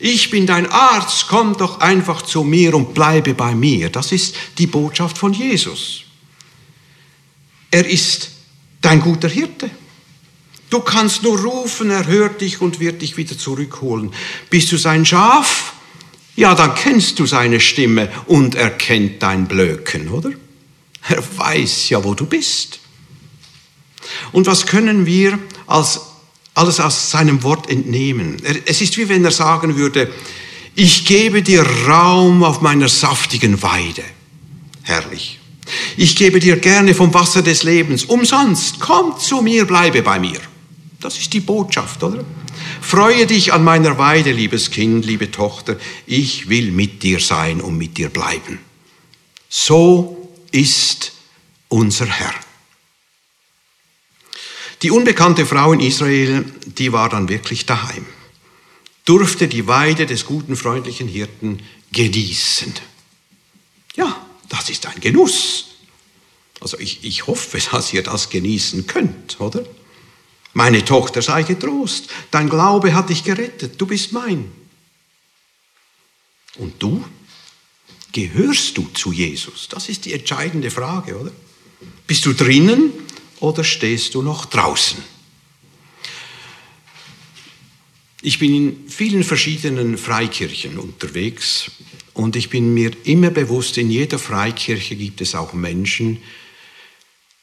Ich 0.05 0.29
bin 0.29 0.45
dein 0.45 0.69
Arzt, 0.69 1.27
komm 1.29 1.55
doch 1.55 1.79
einfach 1.79 2.23
zu 2.23 2.43
mir 2.43 2.73
und 2.73 2.93
bleibe 2.93 3.33
bei 3.33 3.55
mir. 3.55 3.89
Das 3.89 4.11
ist 4.11 4.35
die 4.57 4.67
Botschaft 4.67 5.17
von 5.17 5.31
Jesus. 5.31 6.03
Er 7.71 7.87
ist 7.87 8.31
dein 8.81 8.99
guter 8.99 9.29
Hirte. 9.29 9.69
Du 10.69 10.81
kannst 10.81 11.23
nur 11.23 11.39
rufen, 11.39 11.89
er 11.89 12.05
hört 12.05 12.41
dich 12.41 12.59
und 12.59 12.81
wird 12.81 13.01
dich 13.01 13.15
wieder 13.15 13.37
zurückholen. 13.37 14.11
Bist 14.49 14.73
du 14.73 14.77
sein 14.77 15.05
Schaf? 15.05 15.71
Ja, 16.35 16.53
dann 16.53 16.75
kennst 16.75 17.17
du 17.19 17.25
seine 17.25 17.61
Stimme 17.61 18.11
und 18.25 18.55
er 18.55 18.71
kennt 18.71 19.23
dein 19.23 19.47
Blöken, 19.47 20.09
oder? 20.09 20.31
Er 21.07 21.23
weiß 21.37 21.87
ja, 21.87 22.03
wo 22.03 22.13
du 22.13 22.25
bist. 22.25 22.79
Und 24.33 24.47
was 24.47 24.65
können 24.65 25.05
wir 25.05 25.39
als, 25.65 26.01
alles 26.53 26.79
aus 26.79 27.11
seinem 27.11 27.43
Wort 27.43 27.69
entnehmen? 27.69 28.37
Es 28.65 28.81
ist 28.81 28.97
wie 28.97 29.09
wenn 29.09 29.25
er 29.25 29.31
sagen 29.31 29.75
würde, 29.75 30.11
ich 30.75 31.05
gebe 31.05 31.41
dir 31.41 31.63
Raum 31.87 32.43
auf 32.43 32.61
meiner 32.61 32.89
saftigen 32.89 33.61
Weide. 33.61 34.03
Herrlich. 34.83 35.39
Ich 35.97 36.15
gebe 36.15 36.39
dir 36.39 36.57
gerne 36.57 36.93
vom 36.93 37.13
Wasser 37.13 37.41
des 37.41 37.63
Lebens. 37.63 38.03
Umsonst. 38.05 38.79
Komm 38.79 39.17
zu 39.19 39.41
mir, 39.41 39.65
bleibe 39.65 40.01
bei 40.01 40.19
mir. 40.19 40.39
Das 40.99 41.17
ist 41.17 41.33
die 41.33 41.39
Botschaft, 41.39 42.03
oder? 42.03 42.23
Freue 42.81 43.27
dich 43.27 43.53
an 43.53 43.63
meiner 43.63 43.97
Weide, 43.97 44.31
liebes 44.31 44.71
Kind, 44.71 45.05
liebe 45.05 45.31
Tochter. 45.31 45.77
Ich 46.05 46.49
will 46.49 46.71
mit 46.71 47.03
dir 47.03 47.19
sein 47.19 47.61
und 47.61 47.77
mit 47.77 47.97
dir 47.97 48.09
bleiben. 48.09 48.59
So 49.49 50.29
ist 50.51 51.13
unser 51.67 52.07
Herr. 52.07 52.33
Die 54.83 54.91
unbekannte 54.91 55.45
Frau 55.45 55.71
in 55.71 55.79
Israel, 55.79 56.43
die 56.65 56.91
war 56.91 57.07
dann 57.07 57.29
wirklich 57.29 57.65
daheim, 57.65 58.05
durfte 59.05 59.47
die 59.47 59.65
Weide 59.65 60.05
des 60.05 60.25
guten, 60.25 60.57
freundlichen 60.57 61.07
Hirten 61.07 61.61
genießen. 61.93 62.73
Ja, 63.95 64.25
das 64.49 64.69
ist 64.69 64.85
ein 64.85 64.99
Genuss. 64.99 65.67
Also 66.59 66.77
ich, 66.79 67.03
ich 67.03 67.27
hoffe, 67.27 67.59
dass 67.71 67.93
ihr 67.93 68.03
das 68.03 68.29
genießen 68.29 68.85
könnt, 68.85 69.39
oder? 69.39 69.63
Meine 70.51 70.83
Tochter, 70.83 71.21
sei 71.21 71.43
getrost, 71.43 72.09
dein 72.29 72.49
Glaube 72.49 72.93
hat 72.93 73.09
dich 73.09 73.23
gerettet, 73.23 73.79
du 73.79 73.87
bist 73.87 74.11
mein. 74.11 74.51
Und 76.57 76.81
du? 76.83 77.03
Gehörst 78.11 78.77
du 78.77 78.87
zu 78.93 79.11
Jesus? 79.11 79.67
Das 79.69 79.89
ist 79.89 80.05
die 80.05 80.13
entscheidende 80.13 80.69
Frage, 80.69 81.17
oder? 81.17 81.31
Bist 82.05 82.25
du 82.25 82.33
drinnen 82.33 82.91
oder 83.43 83.65
stehst 83.65 84.15
du 84.15 84.21
noch 84.21 84.45
draußen? 84.45 85.03
Ich 88.21 88.39
bin 88.39 88.55
in 88.55 88.89
vielen 88.89 89.25
verschiedenen 89.25 89.97
Freikirchen 89.97 90.79
unterwegs 90.79 91.69
und 92.13 92.37
ich 92.37 92.49
bin 92.49 92.73
mir 92.73 92.91
immer 93.03 93.31
bewusst, 93.31 93.77
in 93.77 93.91
jeder 93.91 94.17
Freikirche 94.17 94.95
gibt 94.95 95.19
es 95.19 95.35
auch 95.35 95.51
Menschen, 95.51 96.23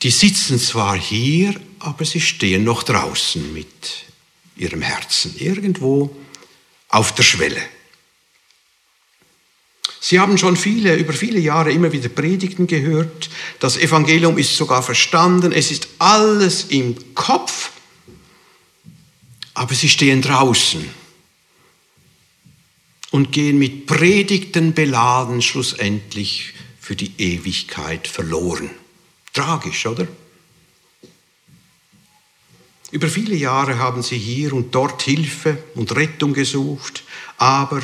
die 0.01 0.11
sitzen 0.11 0.59
zwar 0.59 0.97
hier, 0.97 1.55
aber 1.81 2.07
sie 2.07 2.23
stehen 2.23 2.65
noch 2.65 2.83
draußen 2.83 3.53
mit 3.53 4.07
ihrem 4.57 4.81
Herzen, 4.81 5.35
irgendwo 5.39 6.17
auf 6.89 7.15
der 7.15 7.25
Schwelle. 7.25 7.61
Sie 10.03 10.19
haben 10.19 10.39
schon 10.39 10.57
viele, 10.57 10.97
über 10.97 11.13
viele 11.13 11.39
Jahre 11.39 11.73
immer 11.73 11.93
wieder 11.93 12.09
Predigten 12.09 12.67
gehört. 12.67 13.29
Das 13.59 13.77
Evangelium 13.77 14.39
ist 14.39 14.57
sogar 14.57 14.83
verstanden. 14.83 15.53
Es 15.53 15.71
ist 15.71 15.89
alles 15.99 16.65
im 16.71 17.15
Kopf. 17.15 17.73
Aber 19.53 19.75
sie 19.75 19.91
stehen 19.91 20.23
draußen 20.23 20.89
und 23.11 23.31
gehen 23.31 23.59
mit 23.59 23.87
Predigten 23.87 24.73
beladen 24.73 25.43
schlussendlich 25.43 26.55
für 26.81 26.97
die 26.97 27.13
Ewigkeit 27.19 28.09
verloren. 28.09 28.71
Tragisch, 29.35 29.85
oder? 29.87 30.09
Über 32.91 33.09
viele 33.09 33.37
Jahre 33.37 33.79
haben 33.79 34.03
sie 34.03 34.17
hier 34.17 34.55
und 34.55 34.75
dort 34.75 35.03
Hilfe 35.03 35.59
und 35.75 35.95
Rettung 35.95 36.33
gesucht, 36.33 37.05
aber 37.37 37.83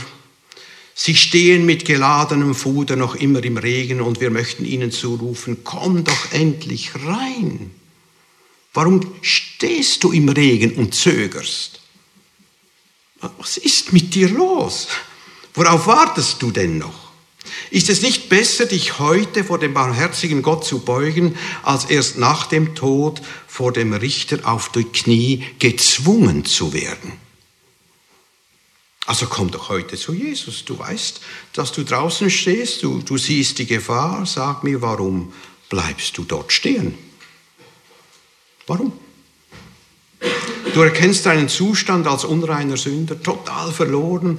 sie 0.97 1.15
stehen 1.15 1.67
mit 1.67 1.85
geladenem 1.85 2.55
Fuder 2.55 2.97
noch 2.97 3.15
immer 3.15 3.45
im 3.45 3.59
Regen 3.59 4.01
und 4.01 4.21
wir 4.21 4.31
möchten 4.31 4.65
ihnen 4.65 4.91
zurufen, 4.91 5.59
komm 5.63 6.03
doch 6.03 6.33
endlich 6.33 6.93
rein. 6.95 7.71
Warum 8.73 9.15
stehst 9.21 10.03
du 10.03 10.11
im 10.11 10.29
Regen 10.29 10.73
und 10.73 10.95
zögerst? 10.95 11.81
Was 13.39 13.59
ist 13.59 13.93
mit 13.93 14.15
dir 14.15 14.29
los? 14.29 14.89
Worauf 15.55 15.87
wartest 15.87 16.43
du 16.43 16.51
denn 16.51 16.79
noch? 16.79 17.07
Ist 17.71 17.91
es 17.91 18.03
nicht 18.03 18.29
besser, 18.29 18.67
dich 18.67 18.99
heute 18.99 19.45
vor 19.45 19.59
dem 19.59 19.75
barmherzigen 19.75 20.43
Gott 20.43 20.65
zu 20.65 20.81
beugen, 20.81 21.37
als 21.63 21.85
erst 21.87 22.19
nach 22.19 22.47
dem 22.47 22.75
Tod 22.75 23.21
vor 23.47 23.73
dem 23.73 23.93
Richter 23.93 24.41
auf 24.51 24.71
die 24.71 24.85
Knie 24.85 25.45
gezwungen 25.59 26.45
zu 26.45 26.73
werden? 26.73 27.26
Also 29.07 29.27
komm 29.27 29.51
doch 29.51 29.69
heute 29.69 29.97
zu 29.97 30.13
Jesus. 30.13 30.65
Du 30.65 30.79
weißt, 30.79 31.21
dass 31.53 31.73
du 31.73 31.85
draußen 31.85 32.29
stehst, 32.29 32.83
du, 32.83 33.01
du 33.01 33.17
siehst 33.17 33.59
die 33.59 33.67
Gefahr. 33.67 34.27
Sag 34.27 34.65
mir, 34.65 34.83
warum 34.83 35.33
bleibst 35.69 36.19
du 36.19 36.25
dort 36.25 36.53
stehen? 36.53 36.99
Warum? 38.67 38.93
Du 40.75 40.83
erkennst 40.83 41.25
deinen 41.25 41.49
Zustand 41.49 42.07
als 42.07 42.25
unreiner 42.25 42.77
Sünder, 42.77 43.23
total 43.23 43.73
verloren 43.73 44.37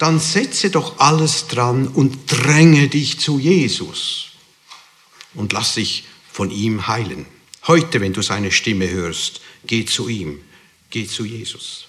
dann 0.00 0.18
setze 0.18 0.70
doch 0.70 0.98
alles 0.98 1.46
dran 1.46 1.86
und 1.86 2.20
dränge 2.26 2.88
dich 2.88 3.20
zu 3.20 3.38
Jesus 3.38 4.30
und 5.34 5.52
lass 5.52 5.74
dich 5.74 6.04
von 6.32 6.50
ihm 6.50 6.88
heilen. 6.88 7.26
Heute, 7.66 8.00
wenn 8.00 8.14
du 8.14 8.22
seine 8.22 8.50
Stimme 8.50 8.88
hörst, 8.88 9.42
geh 9.66 9.84
zu 9.84 10.08
ihm, 10.08 10.40
geh 10.88 11.06
zu 11.06 11.26
Jesus. 11.26 11.84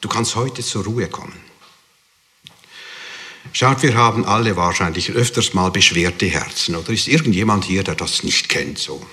Du 0.00 0.08
kannst 0.08 0.36
heute 0.36 0.62
zur 0.62 0.84
Ruhe 0.84 1.08
kommen. 1.08 1.40
Schaut, 3.52 3.82
wir 3.82 3.94
haben 3.94 4.24
alle 4.24 4.56
wahrscheinlich 4.56 5.10
öfters 5.10 5.54
mal 5.54 5.70
beschwerte 5.70 6.26
Herzen. 6.26 6.76
Oder 6.76 6.90
ist 6.90 7.08
irgendjemand 7.08 7.64
hier, 7.64 7.82
der 7.82 7.94
das 7.94 8.22
nicht 8.22 8.48
kennt, 8.48 8.78
so, 8.78 9.04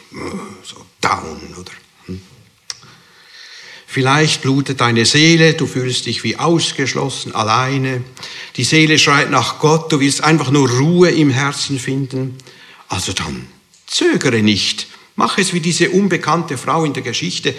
so 0.64 0.86
down 1.02 1.56
oder 1.60 1.72
Vielleicht 3.96 4.42
blutet 4.42 4.82
deine 4.82 5.06
Seele, 5.06 5.54
du 5.54 5.66
fühlst 5.66 6.06
dich 6.06 6.26
wie 6.26 6.36
ausgeschlossen, 6.36 7.34
alleine. 7.34 8.04
Die 8.58 8.66
Seele 8.66 9.00
schreit 9.00 9.32
nach 9.32 9.60
Gott, 9.60 9.90
du 9.90 10.02
willst 10.02 10.22
einfach 10.22 10.52
nur 10.52 10.70
Ruhe 10.70 11.12
im 11.12 11.30
Herzen 11.30 11.80
finden. 11.80 12.38
Also 12.90 13.14
dann 13.14 13.48
zögere 13.88 14.44
nicht. 14.44 14.88
Mach 15.16 15.38
es 15.38 15.54
wie 15.54 15.62
diese 15.62 15.92
unbekannte 15.92 16.58
Frau 16.58 16.84
in 16.84 16.92
der 16.92 17.04
Geschichte. 17.04 17.56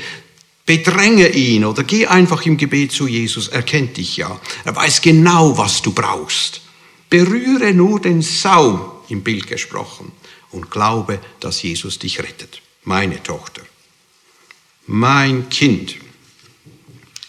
Bedränge 0.67 1.29
ihn 1.29 1.65
oder 1.65 1.85
geh 1.85 2.07
einfach 2.07 2.45
im 2.45 2.57
Gebet 2.57 2.91
zu 2.91 3.07
Jesus. 3.07 3.47
Er 3.47 3.63
kennt 3.63 3.97
dich 3.97 4.17
ja. 4.17 4.41
Er 4.65 4.75
weiß 4.75 5.01
genau, 5.01 5.57
was 5.57 5.81
du 5.81 5.93
brauchst. 5.93 6.61
Berühre 7.09 7.73
nur 7.73 8.01
den 8.01 8.21
Saum, 8.21 8.91
im 9.09 9.23
Bild 9.23 9.47
gesprochen, 9.47 10.11
und 10.51 10.71
glaube, 10.71 11.21
dass 11.39 11.63
Jesus 11.63 12.01
dich 12.01 12.19
rettet. 12.19 12.63
Meine 12.83 13.23
Tochter. 13.23 13.63
Mein 14.89 15.49
Kind. 15.51 15.97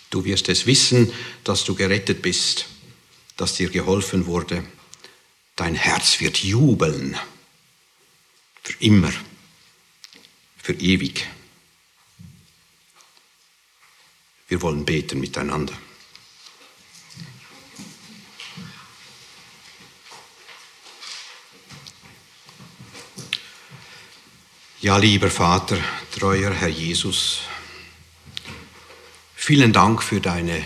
Du 0.10 0.26
wirst 0.26 0.50
es 0.50 0.66
wissen, 0.66 1.12
dass 1.44 1.64
du 1.64 1.76
gerettet 1.76 2.24
bist, 2.24 2.66
dass 3.36 3.54
dir 3.54 3.70
geholfen 3.70 4.26
wurde. 4.26 4.64
Dein 5.56 5.76
Herz 5.76 6.20
wird 6.20 6.38
jubeln. 6.38 7.18
Für 8.64 8.74
immer. 8.80 9.14
Für 10.58 10.74
ewig. 10.74 11.28
Wir 14.48 14.62
wollen 14.62 14.86
beten 14.86 15.20
miteinander. 15.20 15.74
Ja, 24.80 24.98
lieber 24.98 25.30
Vater, 25.30 25.78
treuer 26.12 26.54
Herr 26.54 26.70
Jesus, 26.70 27.41
Vielen 29.48 29.72
Dank 29.72 30.04
für 30.04 30.20
deine 30.20 30.62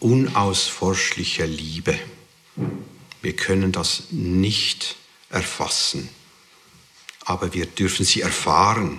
unausforschliche 0.00 1.46
Liebe. 1.46 1.96
Wir 3.22 3.36
können 3.36 3.70
das 3.70 4.08
nicht 4.10 4.96
erfassen, 5.30 6.08
aber 7.24 7.54
wir 7.54 7.66
dürfen 7.66 8.04
sie 8.04 8.20
erfahren, 8.20 8.98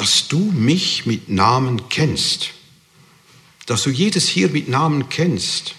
dass 0.00 0.28
du 0.28 0.38
mich 0.38 1.04
mit 1.04 1.28
Namen 1.28 1.90
kennst, 1.90 2.52
dass 3.66 3.82
du 3.82 3.90
jedes 3.90 4.28
hier 4.28 4.48
mit 4.48 4.66
Namen 4.66 5.10
kennst. 5.10 5.74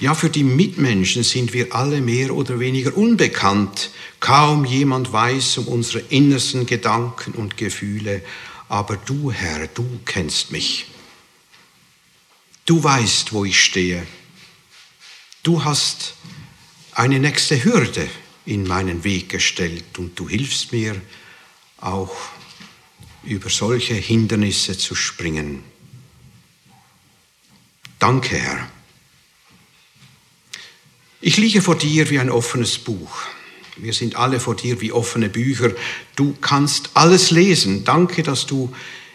Ja, 0.00 0.14
für 0.14 0.28
die 0.28 0.44
Mitmenschen 0.44 1.22
sind 1.22 1.54
wir 1.54 1.74
alle 1.74 2.02
mehr 2.02 2.34
oder 2.34 2.60
weniger 2.60 2.94
unbekannt. 2.94 3.88
Kaum 4.20 4.66
jemand 4.66 5.14
weiß 5.14 5.56
um 5.58 5.68
unsere 5.68 6.00
innersten 6.10 6.66
Gedanken 6.66 7.32
und 7.32 7.56
Gefühle, 7.56 8.22
aber 8.68 8.98
du, 8.98 9.32
Herr, 9.32 9.66
du 9.66 10.00
kennst 10.04 10.52
mich. 10.52 10.88
Du 12.66 12.84
weißt, 12.84 13.32
wo 13.32 13.46
ich 13.46 13.64
stehe. 13.64 14.06
Du 15.42 15.64
hast 15.64 16.16
eine 16.92 17.18
nächste 17.18 17.64
Hürde 17.64 18.06
in 18.44 18.66
meinen 18.66 19.04
Weg 19.04 19.30
gestellt 19.30 19.98
und 19.98 20.18
du 20.18 20.28
hilfst 20.28 20.72
mir 20.72 21.00
auch 21.80 22.14
über 23.24 23.50
solche 23.50 23.94
Hindernisse 23.94 24.76
zu 24.76 24.94
springen. 24.94 25.62
Danke, 27.98 28.36
Herr. 28.36 28.68
Ich 31.20 31.36
liege 31.36 31.62
vor 31.62 31.76
dir 31.76 32.10
wie 32.10 32.18
ein 32.18 32.30
offenes 32.30 32.78
Buch. 32.78 33.22
Wir 33.76 33.92
sind 33.92 34.16
alle 34.16 34.40
vor 34.40 34.56
dir 34.56 34.80
wie 34.80 34.92
offene 34.92 35.28
Bücher. 35.28 35.72
Du 36.16 36.34
kannst 36.40 36.90
alles 36.94 37.30
lesen. 37.30 37.84
Danke, 37.84 38.22
dass 38.22 38.46
du 38.46 38.74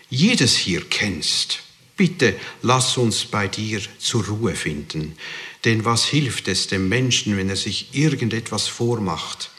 jedes 0.09 0.55
hier 0.55 0.85
kennst. 0.89 1.59
Bitte 1.97 2.35
lass 2.61 2.97
uns 2.97 3.25
bei 3.25 3.47
dir 3.47 3.81
zur 3.97 4.25
Ruhe 4.25 4.55
finden. 4.55 5.17
Denn 5.65 5.83
was 5.83 6.05
hilft 6.05 6.47
es 6.47 6.67
dem 6.67 6.87
Menschen, 6.87 7.35
wenn 7.35 7.49
er 7.49 7.55
sich 7.55 7.93
irgendetwas 7.93 8.67
vormacht, 8.67 9.51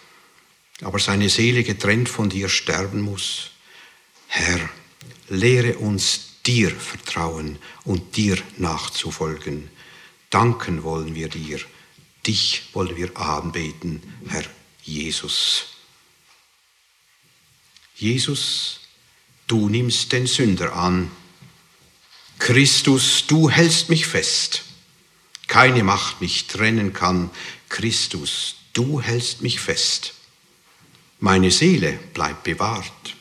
aber 0.80 0.98
seine 0.98 1.28
Seele 1.28 1.64
getrennt 1.64 2.08
von 2.08 2.30
dir 2.30 2.48
sterben 2.48 3.02
muss? 3.02 3.50
Herr, 4.28 4.68
lehre 5.28 5.78
uns 5.78 6.28
dir 6.46 6.70
vertrauen 6.70 7.58
und 7.84 8.16
dir 8.16 8.38
nachzufolgen. 8.56 9.68
Danken 10.30 10.82
wollen 10.82 11.14
wir 11.14 11.28
dir. 11.28 11.60
Dich 12.26 12.68
wollen 12.72 12.96
wir 12.96 13.16
anbeten, 13.16 14.02
Herr 14.28 14.44
Jesus. 14.82 15.66
Jesus, 17.96 18.80
du 19.46 19.68
nimmst 19.68 20.12
den 20.12 20.26
Sünder 20.26 20.74
an. 20.74 21.10
Christus, 22.38 23.24
du 23.26 23.50
hältst 23.50 23.88
mich 23.88 24.06
fest. 24.06 24.62
Keine 25.48 25.82
Macht 25.82 26.20
mich 26.20 26.46
trennen 26.46 26.92
kann. 26.92 27.30
Christus, 27.68 28.56
du 28.72 29.00
hältst 29.00 29.40
mich 29.40 29.58
fest. 29.58 30.14
Meine 31.18 31.50
Seele 31.50 31.98
bleibt 32.14 32.44
bewahrt. 32.44 33.16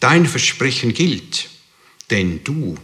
Dein 0.00 0.26
Versprechen 0.26 0.94
gilt, 0.94 1.48
denn 2.10 2.44
du 2.44 2.76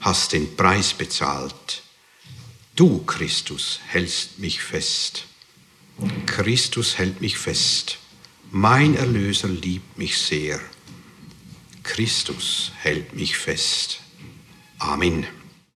hast 0.00 0.32
den 0.32 0.56
Preis 0.56 0.94
bezahlt. 0.94 1.82
Du, 2.74 3.04
Christus, 3.04 3.80
hältst 3.88 4.38
mich 4.38 4.62
fest. 4.62 5.24
Christus 6.26 6.96
hält 6.98 7.20
mich 7.20 7.36
fest. 7.36 7.98
Mein 8.50 8.94
Erlöser 8.94 9.48
liebt 9.48 9.98
mich 9.98 10.18
sehr. 10.18 10.60
Christus 11.82 12.72
hält 12.80 13.14
mich 13.14 13.36
fest. 13.36 14.00
Amen. 14.78 15.26